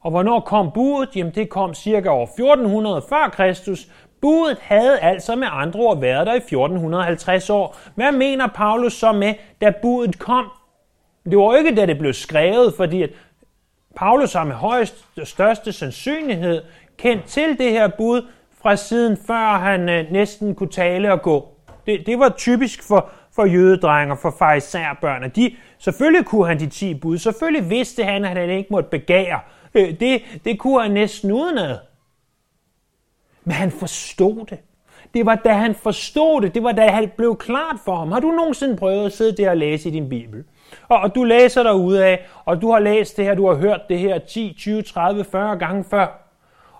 Og 0.00 0.10
hvornår 0.10 0.40
kom 0.40 0.70
budet? 0.74 1.16
Jamen 1.16 1.34
det 1.34 1.48
kom 1.48 1.74
cirka 1.74 2.10
år 2.10 2.24
1400 2.24 3.02
før 3.08 3.28
Kristus. 3.28 3.88
Budet 4.22 4.58
havde 4.60 4.98
altså 4.98 5.36
med 5.36 5.48
andre 5.50 5.80
ord 5.80 6.00
været 6.00 6.26
der 6.26 6.32
i 6.34 6.36
1450 6.36 7.50
år. 7.50 7.76
Hvad 7.94 8.12
mener 8.12 8.46
Paulus 8.46 8.92
så 8.92 9.12
med, 9.12 9.34
da 9.60 9.72
budet 9.82 10.18
kom? 10.18 10.50
Det 11.24 11.38
var 11.38 11.56
ikke, 11.56 11.74
da 11.74 11.86
det 11.86 11.98
blev 11.98 12.12
skrevet, 12.12 12.74
fordi 12.76 13.02
at 13.02 13.10
Paulus 13.96 14.32
har 14.32 14.44
med 14.44 14.54
højst 14.54 15.04
største 15.24 15.72
sandsynlighed 15.72 16.62
kendt 16.98 17.24
til 17.24 17.58
det 17.58 17.70
her 17.70 17.88
bud 17.88 18.26
fra 18.62 18.76
siden 18.76 19.16
før 19.26 19.58
han 19.58 19.88
øh, 19.88 20.12
næsten 20.12 20.54
kunne 20.54 20.70
tale 20.70 21.12
og 21.12 21.22
gå. 21.22 21.48
Det, 21.86 22.06
det 22.06 22.18
var 22.18 22.28
typisk 22.28 22.88
for, 22.88 23.10
for 23.34 23.44
jødedrenger, 23.44 24.14
for 24.14 24.34
farisærbørn. 24.38 25.30
De, 25.30 25.56
selvfølgelig 25.78 26.26
kunne 26.26 26.46
han 26.46 26.60
de 26.60 26.66
10 26.66 26.94
bud. 26.94 27.18
Selvfølgelig 27.18 27.70
vidste 27.70 28.04
han, 28.04 28.24
at 28.24 28.36
han 28.36 28.50
ikke 28.50 28.68
måtte 28.70 28.90
begære. 28.90 29.40
Øh, 29.74 30.00
det, 30.00 30.22
det 30.44 30.58
kunne 30.58 30.82
han 30.82 30.90
næsten 30.90 31.32
udenad. 31.32 31.76
Men 33.44 33.52
han 33.52 33.70
forstod 33.70 34.46
det. 34.46 34.58
Det 35.14 35.26
var 35.26 35.34
da 35.34 35.52
han 35.52 35.74
forstod 35.74 36.40
det, 36.40 36.54
det 36.54 36.62
var 36.62 36.72
da 36.72 36.88
han 36.88 37.10
blev 37.16 37.36
klart 37.36 37.76
for 37.84 37.96
ham. 37.96 38.12
Har 38.12 38.20
du 38.20 38.30
nogensinde 38.30 38.76
prøvet 38.76 39.06
at 39.06 39.12
sidde 39.12 39.36
der 39.36 39.50
og 39.50 39.56
læse 39.56 39.88
i 39.88 39.92
din 39.92 40.08
bibel? 40.08 40.44
Og, 40.88 40.98
og 40.98 41.14
du 41.14 41.24
læser 41.24 41.62
dig 41.62 42.04
af, 42.04 42.26
og 42.44 42.62
du 42.62 42.72
har 42.72 42.78
læst 42.78 43.16
det 43.16 43.24
her, 43.24 43.34
du 43.34 43.46
har 43.46 43.54
hørt 43.54 43.80
det 43.88 43.98
her 43.98 44.18
10, 44.18 44.54
20, 44.58 44.82
30, 44.82 45.24
40 45.24 45.56
gange 45.56 45.84
før. 45.84 46.06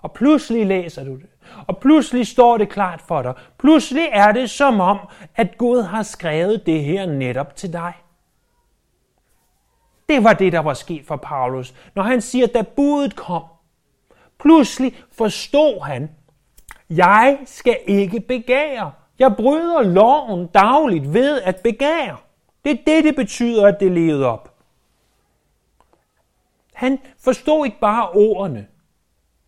Og 0.01 0.11
pludselig 0.11 0.65
læser 0.65 1.03
du 1.03 1.15
det. 1.15 1.29
Og 1.67 1.77
pludselig 1.77 2.27
står 2.27 2.57
det 2.57 2.69
klart 2.69 3.01
for 3.01 3.21
dig. 3.21 3.33
Pludselig 3.59 4.09
er 4.11 4.31
det 4.31 4.49
som 4.49 4.79
om, 4.79 4.99
at 5.35 5.57
Gud 5.57 5.81
har 5.81 6.03
skrevet 6.03 6.65
det 6.65 6.83
her 6.83 7.05
netop 7.05 7.55
til 7.55 7.73
dig. 7.73 7.93
Det 10.09 10.23
var 10.23 10.33
det, 10.33 10.51
der 10.51 10.59
var 10.59 10.73
sket 10.73 11.05
for 11.05 11.15
Paulus, 11.15 11.73
når 11.95 12.03
han 12.03 12.21
siger, 12.21 12.47
da 12.47 12.61
budet 12.61 13.15
kom. 13.15 13.43
Pludselig 14.39 14.95
forstod 15.11 15.81
han, 15.83 16.09
jeg 16.89 17.37
skal 17.45 17.77
ikke 17.87 18.19
begære. 18.19 18.91
Jeg 19.19 19.35
bryder 19.35 19.81
loven 19.81 20.47
dagligt 20.47 21.13
ved 21.13 21.41
at 21.41 21.55
begære. 21.63 22.17
Det 22.65 22.71
er 22.71 22.77
det, 22.87 23.03
det 23.03 23.15
betyder, 23.15 23.67
at 23.67 23.79
det 23.79 23.91
levede 23.91 24.25
op. 24.25 24.53
Han 26.73 26.99
forstod 27.19 27.65
ikke 27.65 27.79
bare 27.79 28.09
ordene. 28.09 28.67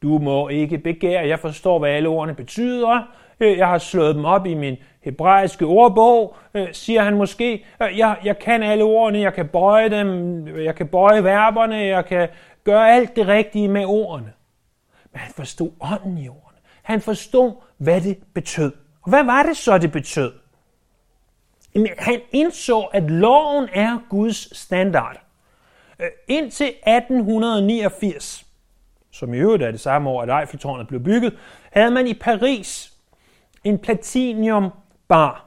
Du 0.02 0.18
må 0.18 0.48
ikke 0.48 0.78
begære. 0.78 1.28
Jeg 1.28 1.40
forstår, 1.40 1.80
hvad 1.80 1.90
alle 1.90 2.10
ordene 2.10 2.36
betyder. 2.36 3.02
Øh, 3.40 3.58
jeg 3.58 3.68
har 3.68 3.78
slået 3.78 4.16
dem 4.16 4.26
op 4.26 4.46
i 4.46 4.54
min 4.54 4.78
hebraiske 5.02 5.66
ordbog, 5.66 6.36
øh, 6.54 6.68
siger 6.72 7.04
han 7.04 7.18
måske. 7.18 7.66
Øh, 7.82 7.98
jeg, 7.98 8.18
jeg 8.24 8.40
kan 8.40 8.64
alle 8.64 8.84
ordene, 8.84 9.20
jeg 9.20 9.34
kan 9.34 9.48
bøje 9.48 9.90
dem, 9.90 10.48
jeg 10.48 10.76
kan 10.76 10.88
bøje 10.88 11.24
verberne, 11.24 11.76
jeg 11.76 12.06
kan 12.06 12.30
gøre 12.64 12.92
alt 12.92 13.16
det 13.16 13.28
rigtige 13.28 13.68
med 13.68 13.86
ordene. 13.86 14.34
Men 15.12 15.20
han 15.20 15.34
forstod 15.34 15.72
ånden 15.80 16.18
i 16.18 16.28
ordene. 16.28 16.45
Han 16.86 17.02
forstod, 17.02 17.54
hvad 17.78 18.02
det 18.02 18.18
betød. 18.34 18.72
Og 19.02 19.10
hvad 19.10 19.24
var 19.24 19.44
det 19.44 19.58
så, 19.58 19.78
det 19.78 19.92
betød? 19.92 20.34
Han 21.98 22.22
indså, 22.32 22.82
at 22.82 23.12
loven 23.12 23.70
er 23.74 24.00
Guds 24.10 24.58
standard. 24.58 25.22
Øh, 26.00 26.08
indtil 26.28 26.68
1889, 26.68 28.46
som 29.12 29.34
i 29.34 29.38
øvrigt 29.38 29.64
er 29.64 29.72
det 29.72 29.80
samme 29.80 30.10
år, 30.10 30.22
at 30.22 30.42
Eiffeltårnet 30.42 30.88
blev 30.88 31.04
bygget, 31.04 31.38
havde 31.72 31.92
man 31.92 32.08
i 32.08 32.14
Paris 32.14 32.94
en 33.64 33.80
platiniumbar, 33.80 35.46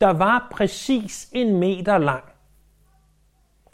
der 0.00 0.10
var 0.12 0.48
præcis 0.52 1.28
en 1.32 1.56
meter 1.56 1.98
lang. 1.98 2.24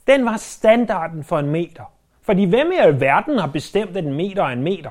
Den 0.07 0.25
var 0.25 0.37
standarden 0.37 1.25
for 1.25 1.39
en 1.39 1.51
meter. 1.51 1.85
Fordi 2.23 2.45
hvem 2.45 2.73
i 2.73 2.77
alverden 2.77 3.39
har 3.39 3.47
bestemt, 3.47 3.97
at 3.97 4.05
en 4.05 4.15
meter 4.15 4.43
er 4.43 4.49
en 4.49 4.63
meter? 4.63 4.91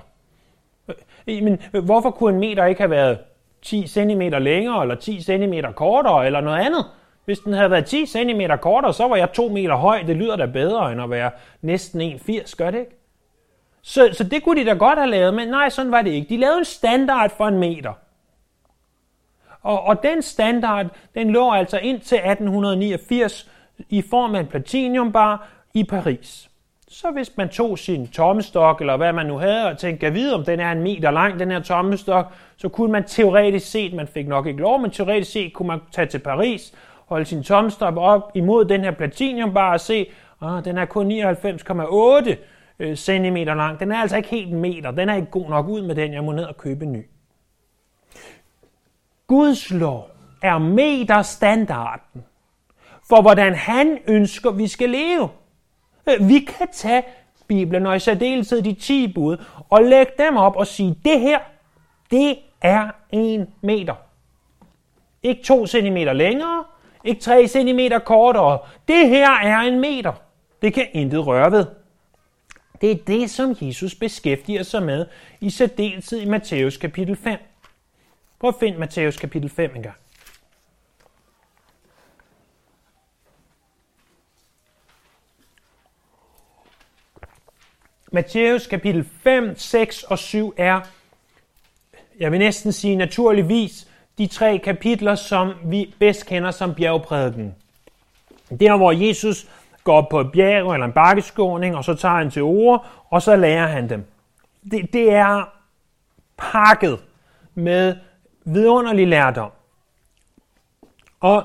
Men 1.28 1.60
hvorfor 1.84 2.12
kunne 2.12 2.34
en 2.34 2.40
meter 2.40 2.66
ikke 2.66 2.82
have 2.82 2.92
været 2.92 3.18
10 3.62 3.88
cm 3.88 4.22
længere, 4.22 4.82
eller 4.82 4.96
10 4.96 5.22
cm 5.22 5.54
kortere, 5.76 6.26
eller 6.26 6.42
noget 6.42 6.66
andet? 6.66 6.86
Hvis 7.26 7.40
den 7.40 7.54
havde 7.54 7.72
været 7.72 7.86
10 7.86 8.06
cm 8.06 8.42
kortere, 8.62 8.94
så 8.94 9.08
var 9.08 9.16
jeg 9.16 9.34
2 9.34 9.50
meter 9.50 9.76
høj. 9.76 10.02
Det 10.02 10.16
lyder 10.16 10.36
da 10.36 10.46
bedre, 10.46 10.92
end 10.92 11.02
at 11.02 11.10
være 11.10 11.32
næsten 11.62 12.02
1,80, 12.02 12.56
gør 12.58 12.72
det 12.72 12.80
ikke? 12.80 12.92
Så, 13.82 14.10
så 14.14 14.24
det 14.24 14.44
kunne 14.44 14.62
de 14.62 14.66
da 14.66 14.74
godt 14.74 15.00
have 15.00 15.10
lavet, 15.12 15.34
men 15.34 15.48
nej, 15.48 15.70
sådan 15.70 15.92
var 15.92 16.02
det 16.02 16.12
ikke. 16.12 16.30
De 16.30 16.38
lavede 16.38 16.60
en 16.60 16.66
standard 16.66 17.30
for 17.38 17.48
en 17.48 17.58
meter. 17.58 17.94
Og, 19.62 19.84
og 19.84 20.04
den 20.04 20.22
standard, 20.22 20.86
den 21.16 21.32
lå 21.32 21.52
altså 21.52 21.78
indtil 21.78 22.18
1889 22.18 23.50
i 23.90 24.02
form 24.02 24.36
af 24.36 24.40
en 24.40 24.48
platiniumbar 24.48 25.48
i 25.74 25.84
Paris. 25.84 26.51
Så 26.94 27.12
hvis 27.12 27.38
man 27.38 27.50
tog 27.50 27.80
sin 27.80 28.08
tommestok, 28.08 28.82
eller 28.82 28.98
hvad 28.98 29.14
man 29.14 29.26
nu 29.26 29.38
havde, 29.38 29.68
og 29.68 29.78
tænkte, 29.78 30.08
at 30.08 30.14
vide, 30.14 30.36
om 30.36 30.46
den 30.46 30.60
er 30.60 30.72
en 30.72 30.84
meter 30.84 31.12
lang, 31.12 31.40
den 31.40 31.52
her 31.52 31.60
tommestok, 31.60 32.34
så 32.58 32.70
kunne 32.70 32.92
man 32.92 33.04
teoretisk 33.04 33.72
set, 33.72 33.94
man 33.94 34.08
fik 34.08 34.28
nok 34.28 34.48
ikke 34.48 34.62
lov, 34.62 34.82
men 34.82 34.92
teoretisk 34.92 35.32
set 35.32 35.54
kunne 35.54 35.68
man 35.68 35.80
tage 35.92 36.08
til 36.08 36.20
Paris, 36.20 36.74
holde 37.06 37.26
sin 37.26 37.44
tommestok 37.44 37.98
op 37.98 38.32
imod 38.36 38.66
den 38.66 38.82
her 38.82 38.92
platiniumbar 38.92 39.74
og 39.74 39.80
se, 39.80 40.12
at 40.42 40.66
den 40.66 40.78
er 40.78 40.86
kun 40.86 41.12
99,8 41.12 42.36
øh, 42.80 42.96
cm 42.96 43.36
lang. 43.36 43.80
Den 43.80 43.92
er 43.92 43.98
altså 43.98 44.18
ikke 44.18 44.30
helt 44.30 44.54
en 44.54 44.62
meter. 44.62 44.92
Den 44.92 45.10
er 45.10 45.16
ikke 45.16 45.32
god 45.32 45.50
nok 45.50 45.68
ud 45.68 45.82
med 45.82 45.96
den. 45.96 46.14
Jeg 46.14 46.24
må 46.24 46.32
ned 46.32 46.44
og 46.44 46.58
købe 46.58 46.86
en 46.86 46.92
ny. 46.92 47.06
Guds 49.28 49.72
lov 49.72 50.10
er 50.42 50.58
meterstandarden 50.58 52.24
for, 53.10 53.22
hvordan 53.22 53.56
han 53.56 53.98
ønsker, 54.08 54.52
vi 54.52 54.68
skal 54.68 54.90
leve. 54.90 55.30
Øh, 56.10 56.28
vi 56.28 56.40
kan 56.40 56.68
tage 56.74 57.04
Bibelen, 57.48 57.86
og 57.86 57.96
i 57.96 58.00
særdeleshed 58.00 58.62
de 58.62 58.74
10 58.74 59.14
bud, 59.14 59.38
og 59.70 59.84
lægge 59.84 60.12
dem 60.18 60.38
op 60.38 60.56
og 60.56 60.68
sige, 60.68 60.96
det 61.06 61.20
her, 61.20 61.40
det 62.12 62.38
er 62.62 62.90
en 63.12 63.48
meter. 63.62 63.96
Ikke 65.24 65.44
2 65.44 65.68
cm 65.68 65.96
længere, 65.96 66.64
ikke 67.04 67.22
3 67.22 67.48
cm 67.48 67.80
kortere. 68.06 68.60
Det 68.88 69.10
her 69.10 69.32
er 69.32 69.60
en 69.60 69.80
meter. 69.80 70.14
Det 70.62 70.74
kan 70.74 70.88
intet 70.94 71.28
røre 71.28 71.52
ved. 71.52 71.66
Det 72.82 72.92
er 72.92 72.96
det, 72.96 73.30
som 73.30 73.56
Jesus 73.62 73.96
beskæftiger 73.96 74.64
sig 74.64 74.84
med 74.84 75.06
i 75.42 75.50
særdeleshed 75.50 76.22
i 76.22 76.26
Matthæus 76.26 76.78
kapitel 76.78 77.16
5. 77.16 77.38
Prøv 78.40 78.48
at 78.48 78.56
finde 78.60 78.80
Matthæus 78.80 79.18
kapitel 79.18 79.50
5 79.50 79.76
engang. 79.76 79.96
Matthæus 88.14 88.68
kapitel 88.68 89.04
5, 89.24 89.56
6 89.58 90.04
og 90.04 90.20
7 90.20 90.54
er, 90.58 90.82
jeg 92.20 92.32
vil 92.32 92.40
næsten 92.40 92.72
sige 92.72 92.96
naturligvis, 92.96 93.88
de 94.18 94.28
tre 94.28 94.58
kapitler, 94.58 95.16
som 95.16 95.54
vi 95.64 95.94
bedst 96.00 96.26
kender 96.26 96.52
som 96.52 96.76
bjergprædiken. 96.76 97.56
Der, 98.60 98.78
hvor 98.78 98.92
Jesus 98.92 99.48
går 99.84 99.98
op 99.98 100.10
på 100.10 100.20
et 100.20 100.32
bjerg 100.32 100.74
eller 100.74 100.86
en 100.86 100.92
bakkeskåning, 100.92 101.76
og 101.76 101.84
så 101.84 101.94
tager 101.94 102.16
han 102.16 102.32
til 102.32 102.42
ord, 102.42 102.86
og 103.10 103.22
så 103.22 103.36
lærer 103.36 103.68
han 103.68 103.90
dem. 103.90 104.06
Det, 104.72 104.94
det 104.94 105.14
er 105.14 105.44
pakket 106.38 107.00
med 107.56 107.96
vidunderlig 108.46 109.08
lærdom. 109.08 109.52
Og 111.20 111.44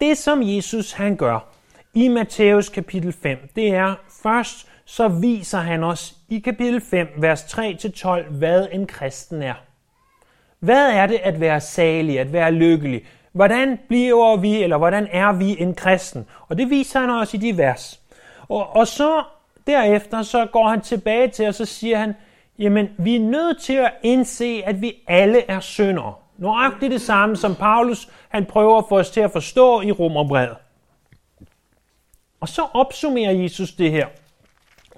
det, 0.00 0.18
som 0.18 0.42
Jesus 0.42 0.92
han 0.92 1.16
gør 1.16 1.38
i 1.94 2.08
Matthæus 2.08 2.68
kapitel 2.68 3.12
5, 3.12 3.38
det 3.56 3.74
er 3.74 3.94
først, 4.22 4.68
så 4.86 5.08
viser 5.08 5.58
han 5.58 5.84
os 5.84 6.14
i 6.28 6.38
kapitel 6.38 6.80
5, 6.80 7.08
vers 7.16 7.42
3-12, 7.42 8.30
hvad 8.30 8.66
en 8.72 8.86
kristen 8.86 9.42
er. 9.42 9.54
Hvad 10.58 10.90
er 10.90 11.06
det 11.06 11.20
at 11.22 11.40
være 11.40 11.60
salig, 11.60 12.20
at 12.20 12.32
være 12.32 12.52
lykkelig? 12.52 13.02
Hvordan 13.32 13.78
bliver 13.88 14.36
vi, 14.36 14.62
eller 14.62 14.78
hvordan 14.78 15.08
er 15.10 15.32
vi 15.32 15.60
en 15.60 15.74
kristen? 15.74 16.26
Og 16.48 16.58
det 16.58 16.70
viser 16.70 17.00
han 17.00 17.10
også 17.10 17.36
i 17.36 17.40
de 17.40 17.56
vers. 17.56 18.00
Og, 18.48 18.76
og 18.76 18.86
så 18.86 19.22
derefter, 19.66 20.22
så 20.22 20.46
går 20.46 20.68
han 20.68 20.80
tilbage 20.80 21.28
til, 21.28 21.48
og 21.48 21.54
så 21.54 21.64
siger 21.64 21.98
han, 21.98 22.14
jamen, 22.58 22.88
vi 22.98 23.16
er 23.16 23.20
nødt 23.20 23.62
til 23.62 23.76
at 23.76 23.92
indse, 24.02 24.62
at 24.66 24.80
vi 24.80 24.94
alle 25.06 25.50
er 25.50 25.60
syndere. 25.60 26.14
Nøjagtigt 26.38 26.92
det 26.92 27.00
samme, 27.00 27.36
som 27.36 27.54
Paulus 27.54 28.08
han 28.28 28.46
prøver 28.46 28.78
at 28.78 28.84
få 28.88 28.98
os 28.98 29.10
til 29.10 29.20
at 29.20 29.32
forstå 29.32 29.80
i 29.80 29.92
Romerbrevet. 29.92 30.56
Og 32.40 32.48
så 32.48 32.62
opsummerer 32.74 33.32
Jesus 33.32 33.72
det 33.72 33.90
her 33.90 34.06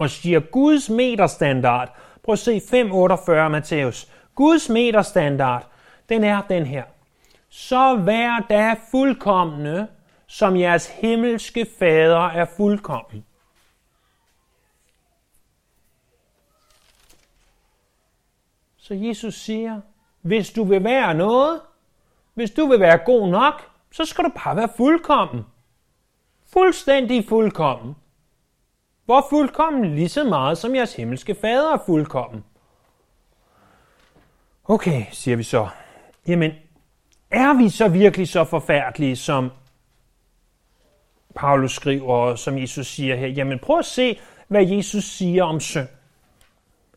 og 0.00 0.10
siger, 0.10 0.40
Guds 0.40 0.90
meterstandard, 0.90 1.96
prøv 2.22 2.32
at 2.32 2.38
se 2.38 2.56
5.48 2.56 3.48
Matthæus, 3.48 4.08
Guds 4.34 4.68
meterstandard, 4.68 5.66
den 6.08 6.24
er 6.24 6.42
den 6.48 6.66
her. 6.66 6.84
Så 7.48 7.96
vær 7.96 8.46
da 8.50 8.74
fuldkommende, 8.90 9.88
som 10.26 10.56
jeres 10.56 10.86
himmelske 10.86 11.66
fader 11.78 12.26
er 12.26 12.44
fuldkommen. 12.56 13.24
Så 18.76 18.94
Jesus 18.94 19.34
siger, 19.34 19.80
hvis 20.20 20.50
du 20.50 20.64
vil 20.64 20.84
være 20.84 21.14
noget, 21.14 21.60
hvis 22.34 22.50
du 22.50 22.66
vil 22.66 22.80
være 22.80 22.98
god 22.98 23.28
nok, 23.28 23.70
så 23.92 24.04
skal 24.04 24.24
du 24.24 24.30
bare 24.44 24.56
være 24.56 24.68
fuldkommen. 24.76 25.44
Fuldstændig 26.52 27.24
fuldkommen. 27.28 27.96
Hvor 29.08 29.26
fuldkommen 29.30 29.94
lige 29.94 30.08
så 30.08 30.24
meget 30.24 30.58
som 30.58 30.74
jeres 30.74 30.96
himmelske 30.96 31.34
fader 31.34 31.72
er 31.72 31.78
fuldkommen. 31.86 32.44
Okay, 34.64 35.04
siger 35.12 35.36
vi 35.36 35.42
så. 35.42 35.68
Jamen, 36.26 36.52
er 37.30 37.58
vi 37.58 37.68
så 37.68 37.88
virkelig 37.88 38.28
så 38.28 38.44
forfærdelige, 38.44 39.16
som 39.16 39.50
Paulus 41.34 41.72
skriver, 41.72 42.14
og 42.14 42.38
som 42.38 42.58
Jesus 42.58 42.86
siger 42.86 43.16
her? 43.16 43.26
Jamen, 43.26 43.58
prøv 43.58 43.78
at 43.78 43.84
se, 43.84 44.20
hvad 44.48 44.66
Jesus 44.66 45.04
siger 45.04 45.44
om 45.44 45.60
synd. 45.60 45.88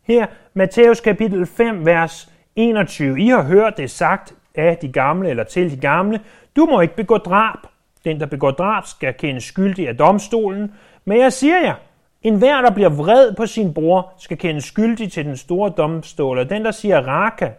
Her, 0.03 0.27
Matthæus 0.53 0.99
kapitel 0.99 1.45
5, 1.45 1.85
vers 1.85 2.31
21. 2.55 3.21
I 3.21 3.27
har 3.27 3.43
hørt 3.43 3.77
det 3.77 3.91
sagt 3.91 4.33
af 4.55 4.77
de 4.77 4.91
gamle, 4.91 5.29
eller 5.29 5.43
til 5.43 5.71
de 5.71 5.77
gamle, 5.77 6.19
du 6.55 6.65
må 6.65 6.81
ikke 6.81 6.95
begå 6.95 7.17
drab. 7.17 7.59
Den, 8.05 8.19
der 8.19 8.25
begår 8.25 8.51
drab, 8.51 8.85
skal 8.85 9.13
kendes 9.13 9.43
skyldig 9.43 9.87
af 9.87 9.97
domstolen. 9.97 10.73
Men 11.05 11.19
jeg 11.19 11.33
siger 11.33 11.61
jer, 11.61 11.75
en 12.23 12.35
hver, 12.35 12.61
der 12.61 12.71
bliver 12.71 12.89
vred 12.89 13.33
på 13.33 13.45
sin 13.45 13.73
bror, 13.73 14.13
skal 14.17 14.37
kendes 14.37 14.63
skyldig 14.63 15.11
til 15.11 15.25
den 15.25 15.37
store 15.37 15.69
domstol. 15.77 16.39
Og 16.39 16.49
den, 16.49 16.65
der 16.65 16.71
siger 16.71 17.07
raka, 17.07 17.49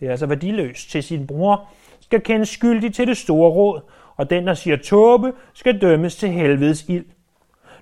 det 0.00 0.06
er 0.06 0.10
altså 0.10 0.26
værdiløst, 0.26 0.90
til 0.90 1.02
sin 1.02 1.26
bror, 1.26 1.68
skal 2.00 2.20
kendes 2.20 2.48
skyldig 2.48 2.94
til 2.94 3.06
det 3.06 3.16
store 3.16 3.50
råd. 3.50 3.80
Og 4.16 4.30
den, 4.30 4.46
der 4.46 4.54
siger 4.54 4.76
tåbe, 4.76 5.32
skal 5.54 5.80
dømmes 5.80 6.16
til 6.16 6.28
helvedes 6.28 6.84
ild. 6.88 7.04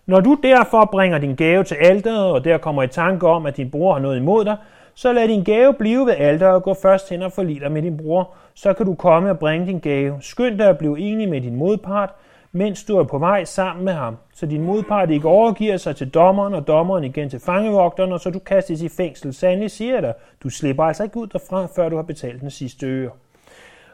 Når 0.06 0.20
du 0.20 0.38
derfor 0.42 0.88
bringer 0.92 1.18
din 1.18 1.34
gave 1.34 1.64
til 1.64 1.74
alteret, 1.74 2.24
og 2.24 2.44
der 2.44 2.58
kommer 2.58 2.82
i 2.82 2.88
tanke 2.88 3.26
om, 3.26 3.46
at 3.46 3.56
din 3.56 3.70
bror 3.70 3.92
har 3.92 4.00
noget 4.00 4.16
imod 4.16 4.44
dig, 4.44 4.56
så 4.94 5.12
lad 5.12 5.28
din 5.28 5.44
gave 5.44 5.74
blive 5.74 6.06
ved 6.06 6.14
alteret 6.18 6.54
og 6.54 6.62
gå 6.62 6.74
først 6.74 7.10
hen 7.10 7.22
og 7.22 7.32
forlige 7.32 7.60
dig 7.60 7.72
med 7.72 7.82
din 7.82 7.96
bror. 7.96 8.34
Så 8.54 8.72
kan 8.72 8.86
du 8.86 8.94
komme 8.94 9.30
og 9.30 9.38
bringe 9.38 9.66
din 9.66 9.78
gave. 9.78 10.18
Skynd 10.20 10.58
dig 10.58 10.68
at 10.68 10.78
blive 10.78 10.98
enig 10.98 11.28
med 11.28 11.40
din 11.40 11.56
modpart, 11.56 12.10
mens 12.52 12.84
du 12.84 12.96
er 12.96 13.04
på 13.04 13.18
vej 13.18 13.44
sammen 13.44 13.84
med 13.84 13.92
ham, 13.92 14.16
så 14.34 14.46
din 14.46 14.64
modpart 14.64 15.10
ikke 15.10 15.28
overgiver 15.28 15.76
sig 15.76 15.96
til 15.96 16.08
dommeren 16.08 16.54
og 16.54 16.66
dommeren 16.66 17.04
igen 17.04 17.30
til 17.30 17.40
fangevogteren, 17.40 18.12
og 18.12 18.20
så 18.20 18.30
du 18.30 18.38
kastes 18.38 18.82
i 18.82 18.88
fængsel. 18.88 19.34
Sandelig 19.34 19.70
siger 19.70 20.00
dig, 20.00 20.14
du 20.42 20.50
slipper 20.50 20.84
altså 20.84 21.02
ikke 21.02 21.16
ud 21.16 21.26
derfra, 21.26 21.66
før 21.76 21.88
du 21.88 21.96
har 21.96 22.02
betalt 22.02 22.40
den 22.40 22.50
sidste 22.50 22.86
øre. 22.86 23.10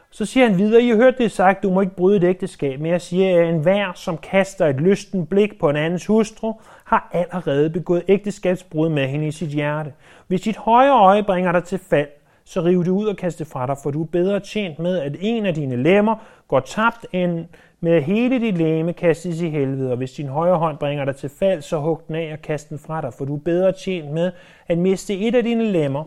Så 0.09 0.25
siger 0.25 0.47
han 0.47 0.57
videre, 0.57 0.81
I 0.81 0.89
har 0.89 0.95
hørt 0.95 1.17
det 1.17 1.31
sagt, 1.31 1.63
du 1.63 1.69
må 1.69 1.81
ikke 1.81 1.95
bryde 1.95 2.17
et 2.17 2.23
ægteskab, 2.23 2.79
men 2.79 2.91
jeg 2.91 3.01
siger, 3.01 3.41
at 3.41 3.49
enhver, 3.49 3.91
som 3.95 4.17
kaster 4.17 4.65
et 4.65 4.75
lysten 4.75 5.25
blik 5.25 5.59
på 5.59 5.69
en 5.69 5.75
andens 5.75 6.05
hustru, 6.05 6.53
har 6.85 7.09
allerede 7.13 7.69
begået 7.69 8.03
ægteskabsbrud 8.07 8.89
med 8.89 9.07
hende 9.07 9.27
i 9.27 9.31
sit 9.31 9.49
hjerte. 9.49 9.93
Hvis 10.27 10.41
dit 10.41 10.57
højre 10.57 10.99
øje 10.99 11.23
bringer 11.23 11.51
dig 11.51 11.63
til 11.63 11.79
fald, 11.89 12.07
så 12.47 12.61
riv 12.61 12.85
det 12.85 12.91
ud 12.91 13.07
og 13.07 13.17
kast 13.17 13.39
det 13.39 13.47
fra 13.47 13.67
dig, 13.67 13.77
for 13.83 13.91
du 13.91 14.03
er 14.03 14.07
bedre 14.07 14.39
tjent 14.39 14.79
med, 14.79 14.97
at 14.97 15.15
en 15.19 15.45
af 15.45 15.53
dine 15.53 15.75
lemmer 15.75 16.15
går 16.47 16.59
tabt, 16.59 17.05
end 17.11 17.45
med 17.79 18.01
hele 18.01 18.39
dit 18.39 18.57
læme 18.57 18.93
kastes 18.93 19.41
i 19.41 19.49
helvede. 19.49 19.91
Og 19.91 19.97
hvis 19.97 20.11
din 20.11 20.27
højre 20.27 20.57
hånd 20.57 20.77
bringer 20.77 21.05
dig 21.05 21.15
til 21.15 21.29
fald, 21.29 21.61
så 21.61 21.79
hug 21.79 22.01
den 22.07 22.15
af 22.15 22.33
og 22.33 22.41
kast 22.41 22.69
den 22.69 22.79
fra 22.79 23.01
dig, 23.01 23.13
for 23.13 23.25
du 23.25 23.35
er 23.35 23.39
bedre 23.39 23.71
tjent 23.71 24.11
med 24.11 24.31
at 24.67 24.77
miste 24.77 25.17
et 25.17 25.35
af 25.35 25.43
dine 25.43 25.71
lemmer, 25.71 26.03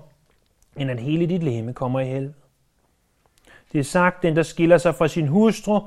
end 0.76 0.90
at 0.90 1.00
hele 1.00 1.26
dit 1.26 1.42
læme 1.42 1.72
kommer 1.72 2.00
i 2.00 2.06
helvede. 2.06 2.34
Det 3.72 3.78
er 3.78 3.84
sagt, 3.84 4.22
den 4.22 4.36
der 4.36 4.42
skiller 4.42 4.78
sig 4.78 4.94
fra 4.94 5.08
sin 5.08 5.28
hustru, 5.28 5.80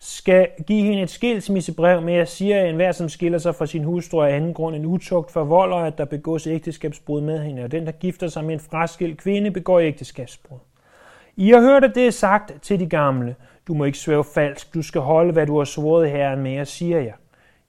skal 0.00 0.48
give 0.66 0.82
hende 0.82 1.02
et 1.02 1.10
skilsmissebrev 1.10 2.02
med 2.02 2.14
at 2.14 2.28
sige, 2.28 2.54
at 2.54 2.68
enhver, 2.68 2.92
som 2.92 3.08
skiller 3.08 3.38
sig 3.38 3.54
fra 3.54 3.66
sin 3.66 3.84
hustru 3.84 4.22
af 4.22 4.36
anden 4.36 4.54
grund 4.54 4.76
en 4.76 4.86
utugt 4.86 5.30
forvolder, 5.30 5.76
at 5.76 5.98
der 5.98 6.04
begås 6.04 6.46
ægteskabsbrud 6.46 7.20
med 7.20 7.38
hende, 7.38 7.64
og 7.64 7.72
den, 7.72 7.86
der 7.86 7.92
gifter 7.92 8.28
sig 8.28 8.44
med 8.44 8.54
en 8.54 8.60
fraskilt 8.60 9.18
kvinde, 9.18 9.50
begår 9.50 9.80
ægteskabsbrud. 9.80 10.58
I 11.36 11.50
har 11.50 11.60
hørt, 11.60 11.84
at 11.84 11.94
det 11.94 12.06
er 12.06 12.10
sagt 12.10 12.62
til 12.62 12.80
de 12.80 12.86
gamle. 12.86 13.36
Du 13.66 13.74
må 13.74 13.84
ikke 13.84 13.98
svæve 13.98 14.24
falsk. 14.24 14.74
Du 14.74 14.82
skal 14.82 15.00
holde, 15.00 15.32
hvad 15.32 15.46
du 15.46 15.58
har 15.58 15.64
svoret 15.64 16.10
herren 16.10 16.42
med, 16.42 16.60
og 16.60 16.66
siger 16.66 17.00
jeg. 17.00 17.14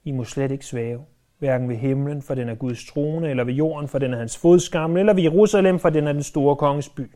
I 0.04 0.12
må 0.12 0.24
slet 0.24 0.52
ikke 0.52 0.65
svæve. 0.65 1.02
Hverken 1.39 1.70
ved 1.70 1.76
himlen, 1.76 2.22
for 2.22 2.36
den 2.36 2.50
er 2.50 2.56
Guds 2.56 2.86
trone, 2.86 3.30
eller 3.30 3.44
ved 3.44 3.54
jorden, 3.54 3.88
for 3.88 4.00
den 4.00 4.13
er 4.13 4.17
hans 4.17 4.38
fodskammel, 4.38 5.00
eller 5.00 5.13
ved 5.13 5.24
Jerusalem, 5.24 5.80
for 5.80 5.89
den 5.89 6.08
er 6.08 6.13
den 6.13 6.24
store 6.24 6.56
konges 6.56 6.89
by. 6.89 7.12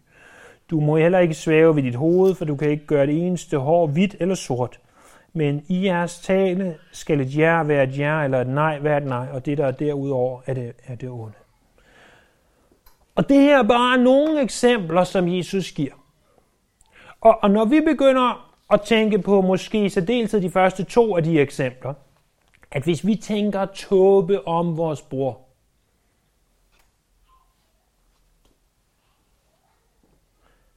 Du 0.69 0.79
må 0.79 0.97
heller 0.97 1.19
ikke 1.19 1.33
svæve 1.33 1.75
ved 1.75 1.83
dit 1.83 1.95
hoved, 1.95 2.35
for 2.35 2.45
du 2.45 2.55
kan 2.55 2.69
ikke 2.69 2.85
gøre 2.85 3.05
det 3.05 3.27
eneste 3.27 3.57
hår 3.57 3.87
hvidt 3.87 4.15
eller 4.19 4.35
sort. 4.35 4.79
Men 5.37 5.65
i 5.67 5.85
jeres 5.85 6.19
tale 6.19 6.77
skal 6.91 7.21
et 7.21 7.37
ja 7.37 7.63
være 7.63 7.83
et 7.83 7.97
ja, 7.97 8.23
eller 8.23 8.41
et 8.41 8.47
nej 8.47 8.79
være 8.79 8.97
et 8.97 9.03
nej, 9.03 9.27
og 9.31 9.45
det, 9.45 9.57
der 9.57 9.65
er 9.65 9.71
derudover, 9.71 10.41
er 10.45 10.53
det, 10.53 10.73
er 10.83 10.95
det 10.95 11.09
onde. 11.09 11.33
Og 13.15 13.29
det 13.29 13.37
her 13.37 13.59
er 13.59 13.67
bare 13.67 13.97
nogle 13.97 14.41
eksempler, 14.41 15.03
som 15.03 15.27
Jesus 15.27 15.71
giver. 15.71 15.93
Og, 17.21 17.39
og 17.43 17.51
når 17.51 17.65
vi 17.65 17.81
begynder 17.81 18.55
at 18.73 18.81
tænke 18.81 19.19
på 19.19 19.41
måske 19.41 19.89
så 19.89 20.01
deltid 20.01 20.41
de 20.41 20.51
første 20.51 20.83
to 20.83 21.15
af 21.15 21.23
de 21.23 21.39
eksempler, 21.39 21.93
at 22.71 22.83
hvis 22.83 23.05
vi 23.05 23.15
tænker 23.15 23.65
tåbe 23.65 24.47
om 24.47 24.77
vores 24.77 25.01
bror, 25.01 25.41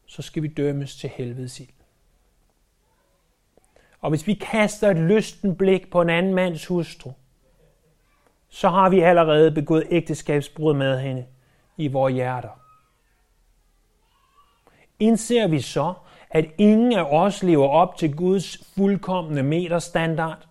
så 0.07 0.23
skal 0.23 0.43
vi 0.43 0.49
dømmes 0.49 0.97
til 0.97 1.11
helvedes 1.11 1.61
ild. 1.61 1.78
Og 4.01 4.11
hvis 4.11 4.27
vi 4.27 4.35
kaster 4.35 4.91
et 4.91 4.97
lysten 4.97 5.57
blik 5.57 5.91
på 5.91 6.01
en 6.01 6.11
anden 6.11 6.35
mands 6.35 6.67
hustru, 6.67 7.13
så 8.49 8.69
har 8.69 8.89
vi 8.89 9.01
allerede 9.01 9.51
begået 9.51 9.85
ægteskabsbrud 9.91 10.75
med 10.75 11.01
hende 11.01 11.27
i 11.77 11.89
vores 11.89 12.15
hjerter. 12.15 12.61
Indser 14.99 15.49
vi 15.49 15.61
så, 15.61 15.95
at 16.31 16.47
ingen 16.59 16.93
af 16.93 17.03
os 17.03 17.43
lever 17.43 17.69
op 17.69 17.97
til 17.97 18.17
Guds 18.17 18.59
fuldkommende 18.77 19.43
meterstandard? 19.43 20.49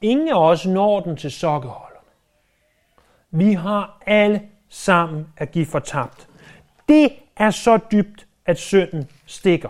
Ingen 0.00 0.28
af 0.28 0.50
os 0.50 0.66
når 0.66 1.00
den 1.00 1.16
til 1.16 1.30
sokkeholderne. 1.30 1.88
Vi 3.30 3.52
har 3.52 4.02
alle 4.06 4.48
sammen 4.68 5.28
at 5.36 5.50
give 5.50 5.66
fortabt. 5.66 6.28
Det 6.88 7.12
er 7.36 7.50
så 7.50 7.78
dybt, 7.92 8.26
at 8.46 8.58
synden 8.58 9.10
stikker. 9.26 9.68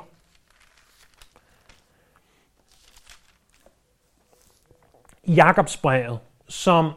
Jakobsbrevet, 5.28 6.18
som 6.48 6.90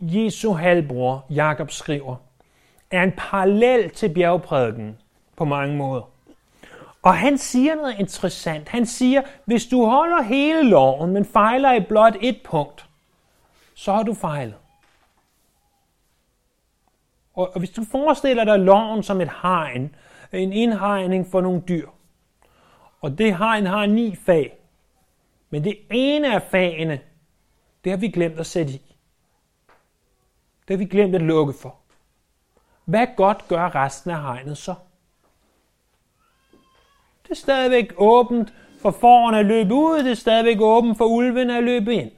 Jesu 0.00 0.52
halvbror 0.52 1.26
Jakob 1.30 1.70
skriver, 1.70 2.16
er 2.90 3.02
en 3.02 3.12
parallel 3.16 3.90
til 3.90 4.14
bjergprædiken 4.14 4.98
på 5.36 5.44
mange 5.44 5.76
måder. 5.76 6.02
Og 7.02 7.16
han 7.16 7.38
siger 7.38 7.74
noget 7.74 7.98
interessant. 7.98 8.68
Han 8.68 8.86
siger, 8.86 9.22
hvis 9.44 9.66
du 9.66 9.84
holder 9.84 10.22
hele 10.22 10.62
loven, 10.62 11.12
men 11.12 11.24
fejler 11.24 11.72
i 11.72 11.80
blot 11.80 12.16
et 12.20 12.40
punkt, 12.44 12.86
så 13.74 13.92
har 13.92 14.02
du 14.02 14.14
fejlet. 14.14 14.54
Og 17.34 17.58
hvis 17.58 17.70
du 17.70 17.84
forestiller 17.84 18.44
dig 18.44 18.58
loven 18.58 19.02
som 19.02 19.20
et 19.20 19.30
hegn, 19.42 19.94
en 20.32 20.52
indhegning 20.52 21.26
for 21.30 21.40
nogle 21.40 21.62
dyr, 21.68 21.88
og 23.00 23.18
det 23.18 23.38
hegn 23.38 23.66
har 23.66 23.86
ni 23.86 24.16
fag, 24.16 24.58
men 25.50 25.64
det 25.64 25.78
ene 25.90 26.34
af 26.34 26.42
fagene, 26.42 27.00
det 27.84 27.92
har 27.92 27.96
vi 27.96 28.08
glemt 28.08 28.40
at 28.40 28.46
sætte 28.46 28.72
i. 28.72 28.96
Det 30.68 30.74
har 30.74 30.76
vi 30.76 30.84
glemt 30.84 31.14
at 31.14 31.22
lukke 31.22 31.52
for. 31.52 31.76
Hvad 32.84 33.06
godt 33.16 33.48
gør 33.48 33.74
resten 33.74 34.10
af 34.10 34.22
hegnet 34.22 34.58
så? 34.58 34.74
Det 37.22 37.30
er 37.30 37.34
stadigvæk 37.34 37.92
åbent 37.96 38.54
for 38.80 38.90
forerne 38.90 39.38
at 39.38 39.46
løbe 39.46 39.74
ud, 39.74 40.04
det 40.04 40.10
er 40.10 40.14
stadigvæk 40.14 40.60
åbent 40.60 40.98
for 40.98 41.04
ulven 41.04 41.50
at 41.50 41.64
løbe 41.64 41.94
ind. 41.94 42.10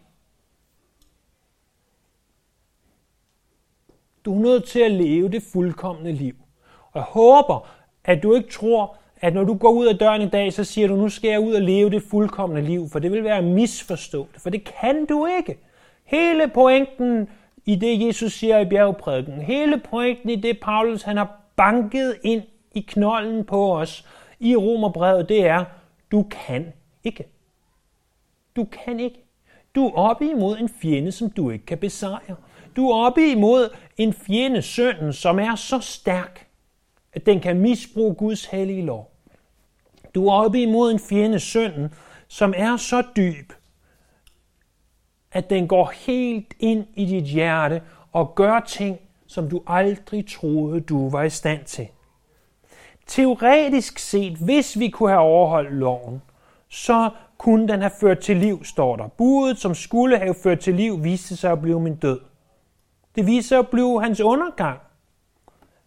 Du 4.24 4.34
er 4.34 4.42
nødt 4.42 4.68
til 4.68 4.80
at 4.80 4.90
leve 4.90 5.28
det 5.28 5.42
fuldkommende 5.42 6.12
liv. 6.12 6.36
Og 6.92 6.92
jeg 6.94 7.02
håber, 7.02 7.68
at 8.04 8.22
du 8.22 8.34
ikke 8.34 8.50
tror, 8.50 8.96
at 9.20 9.34
når 9.34 9.44
du 9.44 9.54
går 9.54 9.70
ud 9.70 9.86
af 9.86 9.98
døren 9.98 10.22
i 10.22 10.28
dag, 10.28 10.52
så 10.52 10.64
siger 10.64 10.88
du, 10.88 10.96
nu 10.96 11.08
skal 11.08 11.30
jeg 11.30 11.40
ud 11.40 11.54
og 11.54 11.62
leve 11.62 11.90
det 11.90 12.02
fuldkommende 12.02 12.62
liv, 12.62 12.88
for 12.92 12.98
det 12.98 13.12
vil 13.12 13.24
være 13.24 13.42
misforstået, 13.42 14.28
for 14.38 14.50
det 14.50 14.64
kan 14.80 15.06
du 15.06 15.26
ikke. 15.38 15.58
Hele 16.04 16.48
pointen 16.48 17.28
i 17.66 17.76
det, 17.76 18.06
Jesus 18.06 18.32
siger 18.32 18.58
i 18.58 18.64
bjergprædiken, 18.64 19.42
hele 19.42 19.80
pointen 19.90 20.30
i 20.30 20.36
det, 20.36 20.60
Paulus 20.60 21.02
han 21.02 21.16
har 21.16 21.40
banket 21.56 22.16
ind 22.22 22.42
i 22.74 22.80
knollen 22.80 23.44
på 23.44 23.76
os, 23.78 24.06
i 24.40 24.56
Romerbrevet, 24.56 25.28
det 25.28 25.46
er, 25.46 25.64
du 26.12 26.22
kan 26.22 26.72
ikke. 27.04 27.24
Du 28.56 28.64
kan 28.64 29.00
ikke. 29.00 29.22
Du 29.74 29.86
er 29.86 29.92
oppe 29.92 30.30
imod 30.30 30.58
en 30.58 30.68
fjende, 30.68 31.12
som 31.12 31.30
du 31.30 31.50
ikke 31.50 31.66
kan 31.66 31.78
besejre. 31.78 32.36
Du 32.76 32.90
er 32.90 32.96
oppe 33.06 33.30
imod 33.30 33.68
en 33.96 34.12
fjende, 34.12 34.62
synden, 34.62 35.12
som 35.12 35.38
er 35.38 35.54
så 35.54 35.80
stærk, 35.80 36.45
at 37.16 37.26
den 37.26 37.40
kan 37.40 37.60
misbruge 37.60 38.14
Guds 38.14 38.44
hellige 38.44 38.82
lov. 38.82 39.10
Du 40.14 40.28
er 40.28 40.32
oppe 40.32 40.62
imod 40.62 40.92
en 40.92 40.98
fjende, 40.98 41.40
synden, 41.40 41.94
som 42.28 42.54
er 42.56 42.76
så 42.76 43.02
dyb, 43.16 43.52
at 45.32 45.50
den 45.50 45.68
går 45.68 45.92
helt 45.94 46.54
ind 46.60 46.86
i 46.94 47.04
dit 47.04 47.24
hjerte 47.24 47.82
og 48.12 48.34
gør 48.34 48.60
ting, 48.60 48.98
som 49.26 49.50
du 49.50 49.62
aldrig 49.66 50.26
troede, 50.28 50.80
du 50.80 51.10
var 51.10 51.22
i 51.22 51.30
stand 51.30 51.64
til. 51.64 51.88
Teoretisk 53.06 53.98
set, 53.98 54.36
hvis 54.36 54.78
vi 54.78 54.88
kunne 54.88 55.10
have 55.10 55.20
overholdt 55.20 55.74
loven, 55.74 56.22
så 56.68 57.10
kunne 57.38 57.68
den 57.68 57.80
have 57.80 57.92
ført 58.00 58.18
til 58.18 58.36
liv, 58.36 58.64
står 58.64 58.96
der. 58.96 59.08
Budet, 59.08 59.58
som 59.58 59.74
skulle 59.74 60.18
have 60.18 60.34
ført 60.42 60.60
til 60.60 60.74
liv, 60.74 61.04
viste 61.04 61.36
sig 61.36 61.52
at 61.52 61.62
blive 61.62 61.80
min 61.80 61.96
død. 61.96 62.20
Det 63.14 63.26
viste 63.26 63.48
sig 63.48 63.58
at 63.58 63.68
blive 63.68 64.02
hans 64.02 64.20
undergang. 64.20 64.78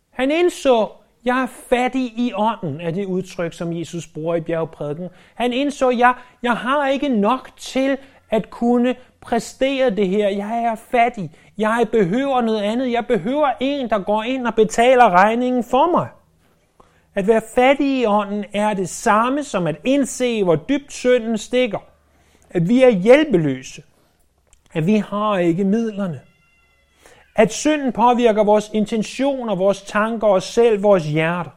Han 0.09 0.31
indså, 0.31 0.89
jeg 1.25 1.41
er 1.41 1.47
fattig 1.69 2.03
i 2.17 2.33
ånden, 2.35 2.81
er 2.81 2.91
det 2.91 3.05
udtryk, 3.05 3.53
som 3.53 3.73
Jesus 3.73 4.07
bruger 4.07 4.35
i 4.35 4.41
bjergprædiken. 4.41 5.09
Han 5.35 5.53
indså, 5.53 5.89
jeg, 5.89 6.13
jeg 6.43 6.53
har 6.53 6.87
ikke 6.87 7.09
nok 7.09 7.49
til 7.57 7.97
at 8.29 8.49
kunne 8.49 8.95
præstere 9.21 9.89
det 9.89 10.07
her. 10.07 10.29
Jeg 10.29 10.63
er 10.63 10.75
fattig. 10.75 11.31
Jeg 11.57 11.87
behøver 11.91 12.41
noget 12.41 12.61
andet. 12.61 12.91
Jeg 12.91 13.07
behøver 13.07 13.49
en, 13.59 13.89
der 13.89 13.99
går 13.99 14.23
ind 14.23 14.47
og 14.47 14.55
betaler 14.55 15.09
regningen 15.09 15.63
for 15.63 15.91
mig. 15.91 16.07
At 17.15 17.27
være 17.27 17.41
fattig 17.55 17.99
i 17.99 18.05
ånden 18.05 18.45
er 18.53 18.73
det 18.73 18.89
samme 18.89 19.43
som 19.43 19.67
at 19.67 19.75
indse, 19.83 20.43
hvor 20.43 20.55
dybt 20.55 20.93
synden 20.93 21.37
stikker. 21.37 21.79
At 22.49 22.69
vi 22.69 22.83
er 22.83 22.89
hjælpeløse. 22.89 23.83
At 24.73 24.85
vi 24.85 24.95
har 24.95 25.37
ikke 25.37 25.63
midlerne. 25.63 26.21
At 27.39 27.53
synden 27.53 27.91
påvirker 27.91 28.43
vores 28.43 28.69
intentioner, 28.73 29.55
vores 29.55 29.81
tanker 29.81 30.27
og 30.27 30.43
selv 30.43 30.83
vores 30.83 31.05
hjerter. 31.05 31.51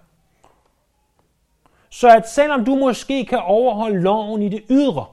Så 1.91 2.09
at 2.09 2.29
selvom 2.29 2.65
du 2.65 2.75
måske 2.75 3.27
kan 3.27 3.39
overholde 3.39 4.01
loven 4.01 4.43
i 4.43 4.49
det 4.49 4.63
ydre, 4.71 5.07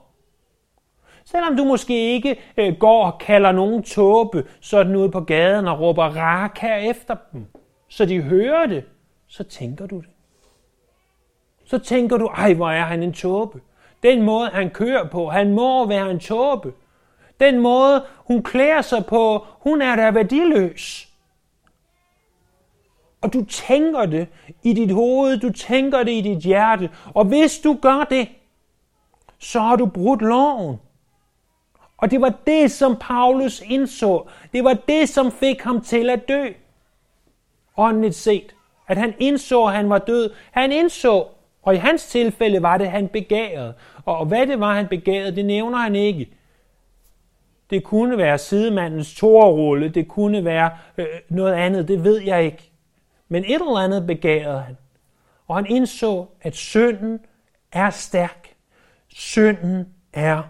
selvom 1.26 1.58
du 1.58 1.64
måske 1.64 2.14
ikke 2.14 2.40
øh, 2.58 2.76
går 2.80 3.06
og 3.06 3.20
kalder 3.20 3.52
nogen 3.52 3.84
tåbe 3.84 4.46
sådan 4.62 4.96
ude 4.96 5.12
på 5.12 5.20
gaden 5.20 5.68
og 5.68 5.80
råber 5.80 6.04
raka 6.04 6.90
efter 6.90 7.16
dem, 7.32 7.46
så 7.88 8.06
de 8.06 8.22
hører 8.22 8.66
det, 8.66 8.84
så 9.28 9.44
tænker 9.44 9.88
du 9.88 9.98
det. 9.98 10.10
Så 11.66 11.78
tænker 11.78 12.18
du, 12.18 12.26
ej 12.26 12.54
hvor 12.54 12.70
er 12.70 12.84
han 12.84 13.04
en 13.04 13.14
tåbe. 13.14 13.62
Den 14.04 14.22
måde 14.22 14.50
han 14.50 14.70
kører 14.70 15.08
på, 15.08 15.30
han 15.30 15.54
må 15.54 15.88
være 15.88 16.12
en 16.12 16.20
tåbe. 16.20 16.74
Den 17.40 17.60
måde, 17.60 18.06
hun 18.18 18.44
klæder 18.44 18.82
sig 18.82 19.06
på, 19.06 19.46
hun 19.48 19.82
er 19.82 19.96
da 19.96 20.12
værdiløs. 20.12 21.10
Og 23.22 23.34
du 23.34 23.46
tænker 23.46 24.06
det 24.06 24.28
i 24.64 24.74
dit 24.74 24.92
hoved, 24.92 25.38
du 25.38 25.52
tænker 25.52 26.04
det 26.04 26.12
i 26.12 26.22
dit 26.22 26.38
hjerte. 26.38 26.90
Og 27.14 27.26
hvis 27.26 27.60
du 27.60 27.78
gør 27.82 28.04
det, 28.10 28.28
så 29.40 29.60
har 29.60 29.76
du 29.76 29.86
brudt 29.86 30.22
loven. 30.22 30.78
Og 31.98 32.12
det 32.12 32.22
var 32.22 32.34
det, 32.48 32.72
som 32.72 32.98
Paulus 33.02 33.62
indså. 33.66 34.28
Det 34.54 34.64
var 34.64 34.74
det, 34.74 35.10
som 35.10 35.32
fik 35.32 35.62
ham 35.62 35.82
til 35.82 36.10
at 36.10 36.28
dø. 36.28 36.46
Åndeligt 37.78 38.16
set. 38.16 38.56
At 38.88 38.98
han 38.98 39.14
indså, 39.20 39.66
at 39.66 39.74
han 39.74 39.90
var 39.90 39.98
død. 39.98 40.34
Han 40.52 40.72
indså, 40.72 41.26
og 41.64 41.76
i 41.76 41.78
hans 41.78 42.06
tilfælde 42.08 42.62
var 42.62 42.78
det, 42.78 42.92
han 42.92 43.08
begærede. 43.08 43.74
Og 44.06 44.26
hvad 44.26 44.48
det 44.48 44.60
var, 44.60 44.74
han 44.74 44.88
begærede, 44.88 45.36
det 45.36 45.46
nævner 45.46 45.78
han 45.78 45.96
ikke. 45.96 46.39
Det 47.70 47.84
kunne 47.84 48.18
være 48.18 48.38
sidemandens 48.38 49.16
torrulle, 49.16 49.90
det 49.90 50.08
kunne 50.08 50.46
være 50.46 50.72
øh, 50.98 51.06
noget 51.30 51.54
andet, 51.54 51.88
det 51.88 52.04
ved 52.04 52.22
jeg 52.22 52.46
ikke. 52.46 52.72
Men 53.30 53.44
et 53.44 53.54
eller 53.54 53.78
andet 53.78 54.08
begærede 54.08 54.62
han. 54.62 54.78
Og 55.48 55.56
han 55.56 55.66
indså, 55.66 56.26
at 56.42 56.56
synden 56.56 57.20
er 57.72 57.90
stærk. 57.90 58.48
Synden 59.08 59.86
er 60.14 60.44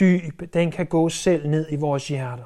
dyb. 0.00 0.54
Den 0.54 0.70
kan 0.70 0.86
gå 0.86 1.08
selv 1.08 1.48
ned 1.48 1.66
i 1.70 1.76
vores 1.76 2.08
hjerter. 2.08 2.44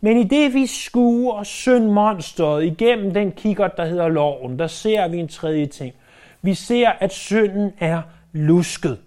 Men 0.00 0.16
i 0.16 0.24
det 0.24 0.54
vi 0.54 0.66
skuer 0.66 1.42
syndmonstret 1.42 2.64
igennem 2.64 3.14
den 3.14 3.32
kikker, 3.32 3.68
der 3.68 3.84
hedder 3.84 4.08
loven, 4.08 4.58
der 4.58 4.66
ser 4.66 5.08
vi 5.08 5.18
en 5.18 5.28
tredje 5.28 5.66
ting. 5.66 5.94
Vi 6.42 6.54
ser, 6.54 6.88
at 6.88 7.12
synden 7.12 7.72
er 7.78 8.02
lusket. 8.32 8.98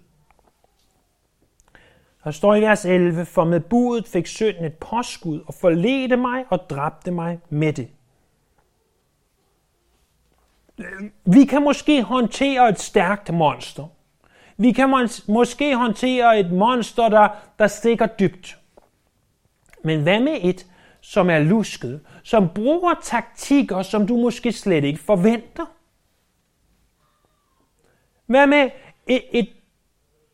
Der 2.24 2.30
står 2.30 2.54
i 2.54 2.60
vers 2.60 2.84
11, 2.84 3.24
for 3.24 3.44
med 3.44 3.60
budet 3.60 4.08
fik 4.08 4.26
synden 4.26 4.64
et 4.64 4.74
påskud 4.74 5.40
og 5.46 5.54
forledte 5.54 6.16
mig 6.16 6.44
og 6.48 6.70
dræbte 6.70 7.10
mig 7.10 7.40
med 7.48 7.72
det. 7.72 7.88
Vi 11.24 11.44
kan 11.44 11.62
måske 11.62 12.02
håndtere 12.02 12.68
et 12.68 12.80
stærkt 12.80 13.34
monster. 13.34 13.86
Vi 14.56 14.72
kan 14.72 14.94
mås- 14.94 15.32
måske 15.32 15.76
håndtere 15.76 16.40
et 16.40 16.52
monster, 16.52 17.08
der, 17.08 17.28
der 17.58 17.66
stikker 17.66 18.06
dybt. 18.06 18.58
Men 19.84 20.02
hvad 20.02 20.20
med 20.20 20.38
et, 20.42 20.66
som 21.00 21.30
er 21.30 21.38
lusket, 21.38 22.00
som 22.22 22.48
bruger 22.54 22.94
taktikker, 23.02 23.82
som 23.82 24.06
du 24.06 24.16
måske 24.16 24.52
slet 24.52 24.84
ikke 24.84 25.00
forventer? 25.00 25.66
Hvad 28.26 28.46
med 28.46 28.70
et, 29.06 29.22
et 29.32 29.48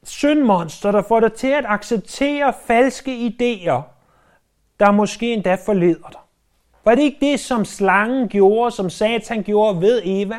syndmonster, 0.04 0.92
der 0.92 1.02
får 1.02 1.20
dig 1.20 1.32
til 1.32 1.46
at 1.46 1.64
acceptere 1.68 2.52
falske 2.66 3.26
idéer, 3.26 3.82
der 4.80 4.90
måske 4.90 5.32
endda 5.32 5.56
forleder 5.66 6.08
dig. 6.08 6.20
Var 6.84 6.94
det 6.94 7.02
ikke 7.02 7.30
det, 7.30 7.40
som 7.40 7.64
slangen 7.64 8.28
gjorde, 8.28 8.70
som 8.70 8.90
Satan 8.90 9.42
gjorde 9.42 9.80
ved 9.80 10.02
Eva? 10.04 10.36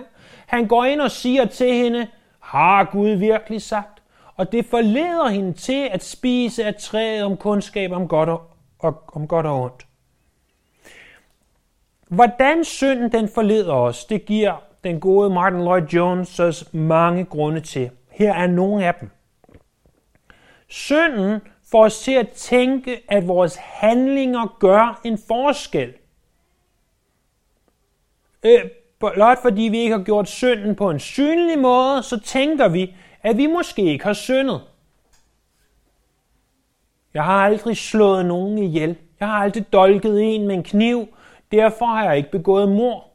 Han 0.47 0.67
går 0.67 0.86
ind 0.86 1.01
og 1.01 1.12
siger 1.12 1.45
til 1.45 1.73
hende, 1.73 2.08
har 2.39 2.84
Gud 2.84 3.10
virkelig 3.10 3.62
sagt? 3.62 4.01
Og 4.36 4.51
det 4.51 4.65
forleder 4.65 5.28
hende 5.28 5.54
til 5.54 5.89
at 5.91 6.04
spise 6.04 6.65
af 6.65 6.75
træet 6.75 7.23
om 7.23 7.38
kundskab 7.38 7.91
om 7.91 8.08
godt 8.08 8.30
og, 8.30 8.41
og, 8.80 9.04
om 9.08 9.28
godt 9.28 9.45
og 9.45 9.62
ondt. 9.62 9.88
Hvordan 12.08 12.63
synden 12.63 13.12
den 13.12 13.30
forleder 13.30 13.73
os, 13.73 14.06
det 14.06 14.25
giver 14.25 14.54
den 14.84 14.99
gode 14.99 15.30
Martin 15.30 15.60
Lloyd 15.60 15.82
Jones 15.82 16.73
mange 16.73 17.25
grunde 17.25 17.60
til. 17.60 17.89
Her 18.12 18.34
er 18.34 18.47
nogle 18.47 18.86
af 18.86 18.93
dem. 18.95 19.10
Synden 20.67 21.41
får 21.71 21.86
os 21.86 21.99
til 21.99 22.12
at 22.12 22.30
tænke, 22.30 23.04
at 23.08 23.28
vores 23.28 23.56
handlinger 23.56 24.58
gør 24.60 25.01
en 25.04 25.17
forskel. 25.28 25.93
Øh, 28.43 28.60
blot 28.99 29.38
fordi 29.41 29.62
vi 29.62 29.78
ikke 29.78 29.97
har 29.97 30.04
gjort 30.04 30.30
synden 30.30 30.75
på 30.75 30.89
en 30.89 30.99
synlig 30.99 31.60
måde, 31.60 32.04
så 32.04 32.19
tænker 32.19 32.67
vi, 32.67 32.95
at 33.21 33.38
vi 33.38 33.47
måske 33.47 33.82
ikke 33.82 34.06
har 34.06 34.13
syndet. 34.13 34.62
Jeg 37.13 37.23
har 37.23 37.45
aldrig 37.45 37.78
slået 37.78 38.25
nogen 38.25 38.58
ihjel. 38.58 38.97
Jeg 39.19 39.28
har 39.28 39.36
aldrig 39.36 39.73
dolket 39.73 40.21
en 40.21 40.47
med 40.47 40.56
en 40.56 40.63
kniv. 40.63 41.08
Derfor 41.51 41.86
har 41.86 42.04
jeg 42.06 42.17
ikke 42.17 42.32
begået 42.32 42.69
mor. 42.69 43.08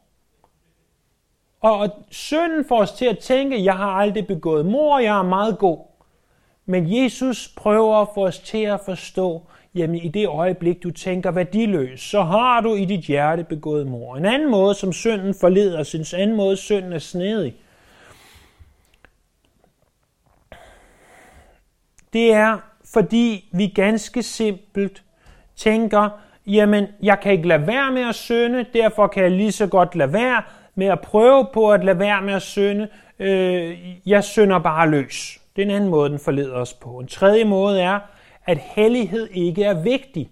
Og 1.61 1.89
synden 2.11 2.65
får 2.65 2.81
os 2.81 2.91
til 2.91 3.05
at 3.05 3.19
tænke, 3.19 3.55
at 3.55 3.63
jeg 3.63 3.77
har 3.77 3.91
aldrig 3.91 4.27
begået 4.27 4.65
mor, 4.65 4.99
jeg 4.99 5.19
er 5.19 5.23
meget 5.23 5.57
god. 5.57 5.90
Men 6.65 7.03
Jesus 7.03 7.53
prøver 7.57 8.01
at 8.01 8.07
få 8.13 8.25
os 8.25 8.39
til 8.39 8.63
at 8.63 8.79
forstå, 8.85 9.41
jamen 9.75 9.95
i 9.95 10.07
det 10.07 10.27
øjeblik, 10.27 10.83
du 10.83 10.91
tænker 10.91 11.31
værdiløs, 11.31 11.99
så 11.99 12.23
har 12.23 12.61
du 12.61 12.75
i 12.75 12.85
dit 12.85 13.05
hjerte 13.05 13.43
begået 13.43 13.87
mor. 13.87 14.15
En 14.15 14.25
anden 14.25 14.51
måde, 14.51 14.75
som 14.75 14.93
synden 14.93 15.35
forleder 15.41 15.79
os, 15.79 15.95
en 15.95 16.05
anden 16.19 16.37
måde, 16.37 16.57
synden 16.57 16.93
er 16.93 16.99
snedig, 16.99 17.55
det 22.13 22.33
er, 22.33 22.57
fordi 22.93 23.49
vi 23.51 23.67
ganske 23.67 24.23
simpelt 24.23 25.03
tænker, 25.55 26.09
jamen 26.47 26.87
jeg 27.03 27.19
kan 27.19 27.31
ikke 27.31 27.47
lade 27.47 27.67
være 27.67 27.91
med 27.91 28.01
at 28.01 28.15
synde, 28.15 28.65
derfor 28.73 29.07
kan 29.07 29.23
jeg 29.23 29.31
lige 29.31 29.51
så 29.51 29.67
godt 29.67 29.95
lade 29.95 30.13
være 30.13 30.43
med 30.75 30.87
at 30.87 31.01
prøve 31.01 31.47
på 31.53 31.71
at 31.71 31.83
lade 31.83 31.99
være 31.99 32.21
med 32.21 32.33
at 32.33 32.41
synde. 32.41 32.87
Øh, 33.19 33.77
jeg 34.05 34.23
synder 34.23 34.59
bare 34.59 34.89
løs. 34.89 35.40
Det 35.55 35.61
er 35.61 35.65
en 35.65 35.75
anden 35.75 35.89
måde, 35.89 36.09
den 36.09 36.19
forleder 36.19 36.55
os 36.55 36.73
på. 36.73 36.99
En 36.99 37.07
tredje 37.07 37.43
måde 37.43 37.81
er, 37.81 37.99
at 38.45 38.57
hellighed 38.57 39.29
ikke 39.31 39.63
er 39.63 39.83
vigtig. 39.83 40.31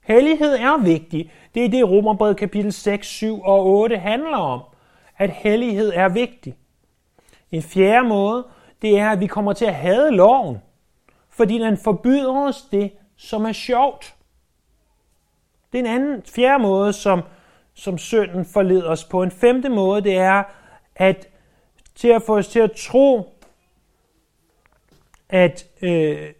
Hellighed 0.00 0.54
er 0.54 0.84
vigtig. 0.84 1.32
Det 1.54 1.64
er 1.64 1.68
det, 1.68 1.90
Romerbrevet 1.90 2.36
kapitel 2.36 2.72
6, 2.72 3.06
7 3.06 3.42
og 3.42 3.66
8 3.66 3.96
handler 3.96 4.36
om. 4.36 4.60
At 5.18 5.30
hellighed 5.30 5.92
er 5.94 6.08
vigtig. 6.08 6.56
En 7.50 7.62
fjerde 7.62 8.08
måde, 8.08 8.46
det 8.82 8.98
er, 8.98 9.10
at 9.10 9.20
vi 9.20 9.26
kommer 9.26 9.52
til 9.52 9.64
at 9.64 9.74
hade 9.74 10.10
loven, 10.10 10.58
fordi 11.30 11.58
den 11.58 11.76
forbyder 11.76 12.46
os 12.48 12.62
det, 12.62 12.92
som 13.16 13.44
er 13.44 13.52
sjovt. 13.52 14.14
Det 15.72 15.78
er 15.78 15.82
en 15.84 15.90
anden 15.90 16.22
fjerde 16.22 16.62
måde, 16.62 16.92
som, 16.92 17.22
som 17.74 17.98
synden 17.98 18.44
forleder 18.44 18.90
os 18.90 19.04
på. 19.04 19.22
En 19.22 19.30
femte 19.30 19.68
måde, 19.68 20.00
det 20.00 20.16
er 20.16 20.42
at 20.96 21.28
til 21.94 22.08
at 22.08 22.22
få 22.22 22.36
os 22.36 22.48
til 22.48 22.60
at 22.60 22.72
tro, 22.72 23.35
at, 25.28 25.66
øh, 25.82 26.32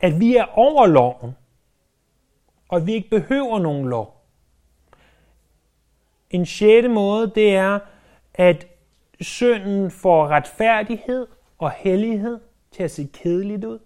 at 0.00 0.20
vi 0.20 0.36
er 0.36 0.44
over 0.44 0.86
loven, 0.86 1.36
og 2.68 2.76
at 2.76 2.86
vi 2.86 2.92
ikke 2.92 3.10
behøver 3.10 3.58
nogen 3.58 3.88
lov. 3.88 4.24
En 6.30 6.46
sjette 6.46 6.88
måde, 6.88 7.32
det 7.34 7.54
er, 7.56 7.78
at 8.34 8.66
synden 9.20 9.90
får 9.90 10.28
retfærdighed 10.28 11.26
og 11.58 11.70
hellighed 11.70 12.40
til 12.70 12.82
at 12.82 12.90
se 12.90 13.08
kedeligt 13.12 13.64
ud. 13.64 13.78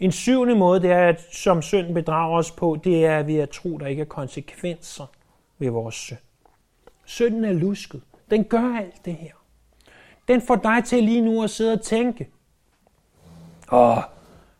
En 0.00 0.12
syvende 0.12 0.54
måde, 0.54 0.82
det 0.82 0.90
er, 0.90 1.08
at 1.08 1.20
som 1.20 1.62
synden 1.62 1.94
bedrager 1.94 2.38
os 2.38 2.50
på, 2.50 2.78
det 2.84 3.06
er 3.06 3.22
ved 3.22 3.38
at 3.38 3.50
tro, 3.50 3.78
der 3.78 3.86
ikke 3.86 4.02
er 4.02 4.06
konsekvenser 4.06 5.06
ved 5.58 5.70
vores 5.70 5.94
synd. 5.94 6.18
Synden 7.04 7.44
er 7.44 7.52
lusket. 7.52 8.02
Den 8.30 8.44
gør 8.44 8.76
alt 8.78 9.04
det 9.04 9.14
her. 9.14 9.32
Den 10.28 10.42
får 10.42 10.56
dig 10.56 10.84
til 10.84 11.04
lige 11.04 11.20
nu 11.20 11.42
at 11.42 11.50
sidde 11.50 11.72
og 11.72 11.82
tænke, 11.82 12.28
åh, 13.72 13.98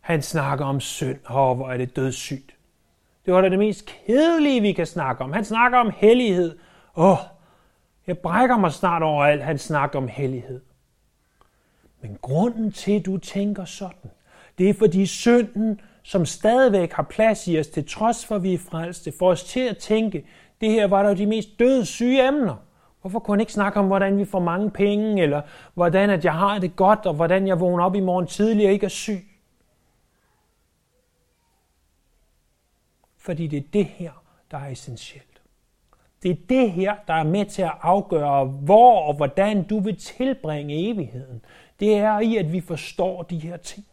han 0.00 0.22
snakker 0.22 0.64
om 0.64 0.80
synd. 0.80 1.18
Åh, 1.30 1.56
hvor 1.56 1.70
er 1.70 1.76
det 1.76 1.96
dødssygt. 1.96 2.54
Det 3.26 3.34
var 3.34 3.40
da 3.40 3.48
det 3.48 3.58
mest 3.58 3.86
kedelige, 3.86 4.60
vi 4.60 4.72
kan 4.72 4.86
snakke 4.86 5.24
om. 5.24 5.32
Han 5.32 5.44
snakker 5.44 5.78
om 5.78 5.92
hellighed. 5.96 6.58
Åh, 6.96 7.18
jeg 8.06 8.18
brækker 8.18 8.58
mig 8.58 8.72
snart 8.72 9.02
over 9.02 9.24
alt, 9.24 9.42
han 9.42 9.58
snakker 9.58 9.98
om 9.98 10.08
hellighed. 10.08 10.60
Men 12.02 12.18
grunden 12.22 12.72
til, 12.72 12.92
at 12.92 13.06
du 13.06 13.16
tænker 13.16 13.64
sådan, 13.64 14.10
det 14.58 14.70
er 14.70 14.74
fordi 14.74 15.06
synden, 15.06 15.80
som 16.02 16.26
stadigvæk 16.26 16.92
har 16.92 17.02
plads 17.02 17.48
i 17.48 17.58
os, 17.58 17.66
til 17.66 17.88
trods 17.88 18.26
for, 18.26 18.36
at 18.36 18.42
vi 18.42 18.54
er 18.54 18.58
frelste, 18.58 19.12
får 19.18 19.30
os 19.30 19.44
til 19.44 19.60
at 19.60 19.78
tænke, 19.78 20.26
det 20.60 20.70
her 20.70 20.86
var 20.86 21.02
da 21.02 21.14
de 21.14 21.26
mest 21.26 21.48
dødssyge 21.58 22.28
emner. 22.28 22.56
Hvorfor 23.00 23.18
kunne 23.18 23.32
han 23.32 23.40
ikke 23.40 23.52
snakke 23.52 23.78
om, 23.78 23.86
hvordan 23.86 24.18
vi 24.18 24.24
får 24.24 24.40
mange 24.40 24.70
penge, 24.70 25.22
eller 25.22 25.42
hvordan 25.74 26.10
at 26.10 26.24
jeg 26.24 26.34
har 26.34 26.58
det 26.58 26.76
godt, 26.76 27.06
og 27.06 27.14
hvordan 27.14 27.46
jeg 27.46 27.60
vågner 27.60 27.84
op 27.84 27.94
i 27.94 28.00
morgen 28.00 28.26
tidlig 28.26 28.66
og 28.66 28.72
ikke 28.72 28.84
er 28.84 28.90
syg? 28.90 29.26
Fordi 33.16 33.46
det 33.46 33.56
er 33.56 33.68
det 33.72 33.84
her, 33.84 34.12
der 34.50 34.58
er 34.58 34.68
essentielt. 34.68 35.42
Det 36.22 36.30
er 36.30 36.36
det 36.48 36.70
her, 36.70 36.96
der 37.06 37.14
er 37.14 37.24
med 37.24 37.46
til 37.46 37.62
at 37.62 37.72
afgøre, 37.82 38.44
hvor 38.44 39.00
og 39.00 39.14
hvordan 39.14 39.62
du 39.62 39.80
vil 39.80 39.96
tilbringe 39.96 40.90
evigheden. 40.90 41.44
Det 41.80 41.96
er 41.96 42.20
i, 42.20 42.36
at 42.36 42.52
vi 42.52 42.60
forstår 42.60 43.22
de 43.22 43.38
her 43.38 43.56
ting. 43.56 43.86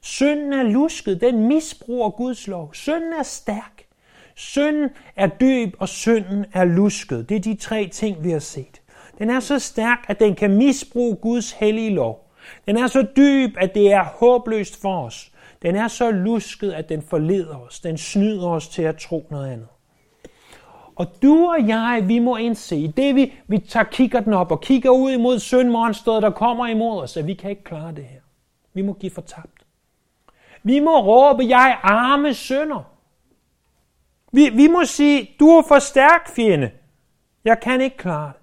Synden 0.00 0.52
er 0.52 0.62
lusket, 0.62 1.20
den 1.20 1.48
misbruger 1.48 2.10
Guds 2.10 2.46
lov. 2.46 2.74
Synden 2.74 3.12
er 3.12 3.22
stærk. 3.22 3.86
Synden 4.34 4.90
er 5.16 5.26
dyb, 5.26 5.74
og 5.78 5.88
synden 5.88 6.44
er 6.52 6.64
lusket. 6.64 7.28
Det 7.28 7.36
er 7.36 7.40
de 7.40 7.54
tre 7.54 7.88
ting, 7.92 8.24
vi 8.24 8.30
har 8.30 8.38
set. 8.38 8.82
Den 9.18 9.30
er 9.30 9.40
så 9.40 9.58
stærk, 9.58 10.04
at 10.08 10.20
den 10.20 10.34
kan 10.34 10.56
misbruge 10.56 11.16
Guds 11.16 11.52
hellige 11.52 11.94
lov. 11.94 12.30
Den 12.66 12.76
er 12.76 12.86
så 12.86 13.06
dyb, 13.16 13.56
at 13.58 13.74
det 13.74 13.92
er 13.92 14.04
håbløst 14.04 14.80
for 14.80 15.04
os. 15.04 15.32
Den 15.62 15.76
er 15.76 15.88
så 15.88 16.10
lusket, 16.10 16.72
at 16.72 16.88
den 16.88 17.02
forleder 17.02 17.56
os. 17.56 17.80
Den 17.80 17.98
snyder 17.98 18.48
os 18.48 18.68
til 18.68 18.82
at 18.82 18.96
tro 18.96 19.26
noget 19.30 19.52
andet. 19.52 19.68
Og 20.96 21.06
du 21.22 21.46
og 21.46 21.68
jeg, 21.68 22.04
vi 22.06 22.18
må 22.18 22.36
indse, 22.36 22.92
det 22.96 23.14
vi, 23.14 23.32
vi 23.46 23.58
tager 23.58 23.84
kigger 23.84 24.20
den 24.20 24.32
op 24.32 24.50
og 24.50 24.60
kigger 24.60 24.90
ud 24.90 25.12
imod 25.12 25.38
syndmonstret, 25.38 26.22
der 26.22 26.30
kommer 26.30 26.66
imod 26.66 27.02
os, 27.02 27.16
at 27.16 27.26
vi 27.26 27.34
kan 27.34 27.50
ikke 27.50 27.64
klare 27.64 27.92
det 27.92 28.04
her. 28.04 28.20
Vi 28.74 28.82
må 28.82 28.92
give 28.92 29.12
fortabt. 29.12 29.66
Vi 30.62 30.80
må 30.80 31.00
råbe, 31.00 31.44
jeg 31.48 31.78
arme 31.82 32.34
sønder. 32.34 32.93
Vi, 34.34 34.48
vi 34.48 34.66
må 34.66 34.84
sige, 34.84 35.30
du 35.40 35.48
er 35.48 35.62
for 35.68 35.78
stærk, 35.78 36.34
fjende. 36.36 36.70
Jeg 37.44 37.60
kan 37.60 37.80
ikke 37.80 37.96
klare 37.96 38.32
det. 38.32 38.40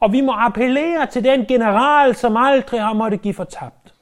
Og 0.00 0.12
vi 0.12 0.20
må 0.20 0.32
appellere 0.32 1.06
til 1.06 1.24
den 1.24 1.46
general, 1.46 2.14
som 2.14 2.36
aldrig 2.36 2.80
har 2.80 2.92
måttet 2.92 3.22
give 3.22 3.34
fortabt. 3.34 3.94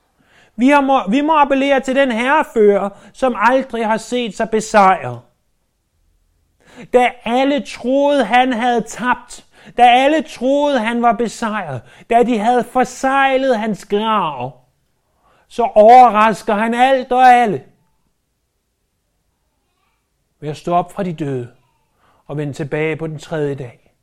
Vi, 0.56 0.68
har 0.68 0.80
må, 0.80 1.10
vi 1.10 1.20
må 1.20 1.32
appellere 1.32 1.80
til 1.80 1.96
den 1.96 2.12
herrefører, 2.12 2.88
som 3.12 3.34
aldrig 3.38 3.86
har 3.86 3.96
set 3.96 4.36
sig 4.36 4.50
besejret. 4.50 5.20
Da 6.92 7.10
alle 7.24 7.64
troede, 7.66 8.24
han 8.24 8.52
havde 8.52 8.80
tabt, 8.80 9.44
da 9.76 9.82
alle 9.82 10.22
troede, 10.22 10.78
han 10.78 11.02
var 11.02 11.12
besejret, 11.12 11.82
da 12.10 12.22
de 12.22 12.38
havde 12.38 12.64
forsejlet 12.64 13.58
hans 13.58 13.84
grav, 13.84 14.52
så 15.48 15.62
overrasker 15.62 16.54
han 16.54 16.74
alt 16.74 17.12
og 17.12 17.28
alle 17.28 17.62
ved 20.42 20.50
at 20.50 20.56
stå 20.56 20.74
op 20.74 20.92
fra 20.92 21.02
de 21.02 21.12
døde 21.12 21.52
og 22.26 22.36
vende 22.36 22.52
tilbage 22.52 22.96
på 22.96 23.06
den 23.06 23.18
tredje 23.18 23.54
dag. 23.54 23.94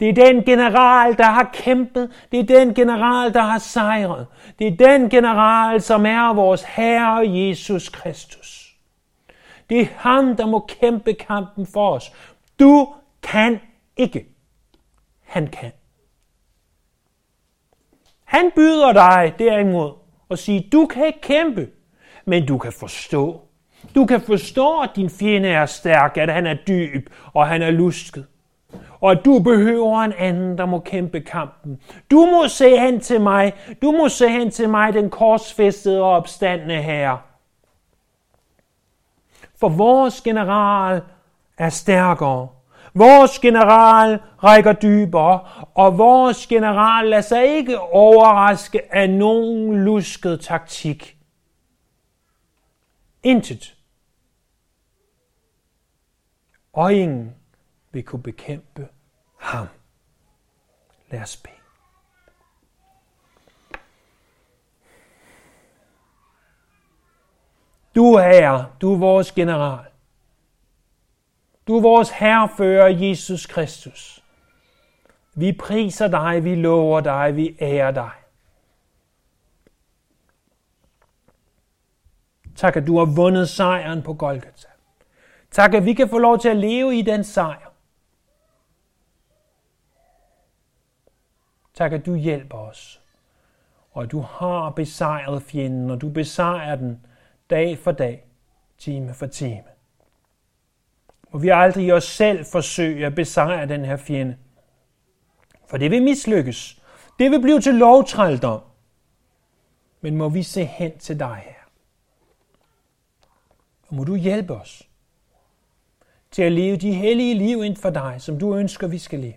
Det 0.00 0.08
er 0.08 0.12
den 0.12 0.44
general, 0.44 1.16
der 1.16 1.24
har 1.24 1.50
kæmpet. 1.52 2.12
Det 2.32 2.40
er 2.40 2.58
den 2.58 2.74
general, 2.74 3.34
der 3.34 3.40
har 3.40 3.58
sejret. 3.58 4.26
Det 4.58 4.66
er 4.66 4.76
den 4.76 5.10
general, 5.10 5.80
som 5.80 6.06
er 6.06 6.34
vores 6.34 6.62
Herre 6.62 7.30
Jesus 7.30 7.88
Kristus. 7.88 8.76
Det 9.70 9.80
er 9.80 9.86
ham, 9.96 10.36
der 10.36 10.46
må 10.46 10.66
kæmpe 10.68 11.14
kampen 11.14 11.66
for 11.66 11.90
os. 11.90 12.12
Du 12.60 12.94
kan 13.22 13.60
ikke. 13.96 14.26
Han 15.20 15.46
kan. 15.46 15.72
Han 18.24 18.50
byder 18.56 18.92
dig 18.92 19.34
derimod 19.38 19.92
og 20.28 20.38
siger, 20.38 20.62
du 20.72 20.86
kan 20.86 21.06
ikke 21.06 21.20
kæmpe, 21.20 21.70
men 22.24 22.46
du 22.46 22.58
kan 22.58 22.72
forstå. 22.72 23.48
Du 23.94 24.06
kan 24.06 24.20
forstå, 24.20 24.80
at 24.80 24.90
din 24.96 25.10
fjende 25.10 25.48
er 25.48 25.66
stærk, 25.66 26.16
at 26.16 26.32
han 26.32 26.46
er 26.46 26.54
dyb 26.54 27.10
og 27.32 27.46
han 27.46 27.62
er 27.62 27.70
lusket. 27.70 28.26
Og 29.00 29.10
at 29.10 29.24
du 29.24 29.38
behøver 29.38 30.00
en 30.00 30.12
anden, 30.18 30.58
der 30.58 30.66
må 30.66 30.78
kæmpe 30.78 31.20
kampen. 31.20 31.80
Du 32.10 32.28
må 32.32 32.48
se 32.48 32.78
hen 32.78 33.00
til 33.00 33.20
mig. 33.20 33.52
Du 33.82 33.92
må 33.92 34.08
se 34.08 34.28
hen 34.28 34.50
til 34.50 34.68
mig, 34.68 34.92
den 34.92 35.10
korsfæstede 35.10 36.02
og 36.02 36.10
opstandende 36.10 36.82
herre. 36.82 37.18
For 39.60 39.68
vores 39.68 40.20
general 40.20 41.02
er 41.58 41.68
stærkere. 41.68 42.48
Vores 42.94 43.38
general 43.38 44.20
rækker 44.44 44.72
dybere, 44.72 45.40
og 45.74 45.98
vores 45.98 46.46
general 46.46 47.06
lader 47.06 47.22
sig 47.22 47.56
ikke 47.56 47.80
overraske 47.80 48.94
af 48.94 49.10
nogen 49.10 49.84
lusket 49.84 50.40
taktik. 50.40 51.16
Intet. 53.22 53.71
Og 56.72 56.94
ingen 56.94 57.36
vil 57.90 58.04
kunne 58.04 58.22
bekæmpe 58.22 58.88
ham. 59.38 59.66
Lad 61.10 61.22
os 61.22 61.36
bede. 61.36 61.54
Du 67.94 68.12
er, 68.12 68.64
du 68.80 68.94
er 68.94 68.98
vores 68.98 69.32
general. 69.32 69.86
Du 71.66 71.76
er 71.76 71.80
vores 71.80 72.10
herrefører, 72.10 72.88
Jesus 72.88 73.46
Kristus. 73.46 74.24
Vi 75.34 75.52
priser 75.52 76.08
dig, 76.08 76.44
vi 76.44 76.54
lover 76.54 77.00
dig, 77.00 77.36
vi 77.36 77.56
ærer 77.60 77.90
dig. 77.90 78.10
Tak, 82.56 82.76
at 82.76 82.86
du 82.86 82.98
har 82.98 83.04
vundet 83.04 83.48
sejren 83.48 84.02
på 84.02 84.14
Golgata. 84.14 84.71
Tak, 85.52 85.74
at 85.74 85.84
vi 85.84 85.94
kan 85.94 86.08
få 86.08 86.18
lov 86.18 86.38
til 86.38 86.48
at 86.48 86.56
leve 86.56 86.98
i 86.98 87.02
den 87.02 87.24
sejr. 87.24 87.72
Tak, 91.74 91.92
at 91.92 92.06
du 92.06 92.14
hjælper 92.14 92.58
os, 92.58 93.00
og 93.92 94.02
at 94.02 94.10
du 94.12 94.20
har 94.20 94.70
besejret 94.70 95.42
fjenden, 95.42 95.90
og 95.90 96.00
du 96.00 96.08
besejrer 96.08 96.76
den 96.76 97.06
dag 97.50 97.78
for 97.78 97.92
dag, 97.92 98.26
time 98.78 99.14
for 99.14 99.26
time. 99.26 99.64
Og 101.32 101.42
vi 101.42 101.48
aldrig 101.48 101.86
i 101.86 101.92
os 101.92 102.04
selv 102.04 102.44
forsøge 102.44 103.06
at 103.06 103.14
besejre 103.14 103.68
den 103.68 103.84
her 103.84 103.96
fjende. 103.96 104.36
For 105.66 105.76
det 105.76 105.90
vil 105.90 106.02
mislykkes. 106.02 106.82
Det 107.18 107.30
vil 107.30 107.40
blive 107.40 107.60
til 107.60 107.74
lovtrældom. 107.74 108.60
Men 110.00 110.16
må 110.16 110.28
vi 110.28 110.42
se 110.42 110.64
hen 110.64 110.98
til 110.98 111.18
dig 111.18 111.42
her. 111.44 111.68
Og 113.88 113.94
må 113.94 114.04
du 114.04 114.14
hjælpe 114.14 114.54
os 114.54 114.91
til 116.32 116.42
at 116.42 116.52
leve 116.52 116.76
de 116.76 116.94
hellige 116.94 117.34
liv 117.34 117.64
ind 117.64 117.76
for 117.76 117.90
dig, 117.90 118.16
som 118.18 118.38
du 118.38 118.56
ønsker, 118.56 118.86
vi 118.86 118.98
skal 118.98 119.18
leve. 119.18 119.34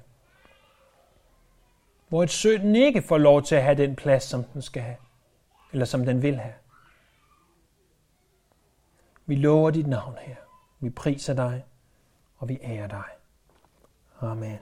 Hvor 2.08 2.24
et 2.24 2.30
synden 2.30 2.76
ikke 2.76 3.02
får 3.02 3.18
lov 3.18 3.44
til 3.44 3.56
at 3.56 3.64
have 3.64 3.78
den 3.78 3.96
plads, 3.96 4.24
som 4.24 4.44
den 4.44 4.62
skal 4.62 4.82
have, 4.82 4.98
eller 5.72 5.86
som 5.86 6.06
den 6.06 6.22
vil 6.22 6.36
have. 6.36 6.54
Vi 9.26 9.36
lover 9.36 9.72
dit 9.72 9.88
navn 9.88 10.16
her. 10.22 10.36
Vi 10.80 10.90
priser 10.90 11.34
dig, 11.34 11.66
og 12.38 12.50
vi 12.50 12.60
ærer 12.64 12.88
dig. 12.88 13.06
Amen. 14.22 14.58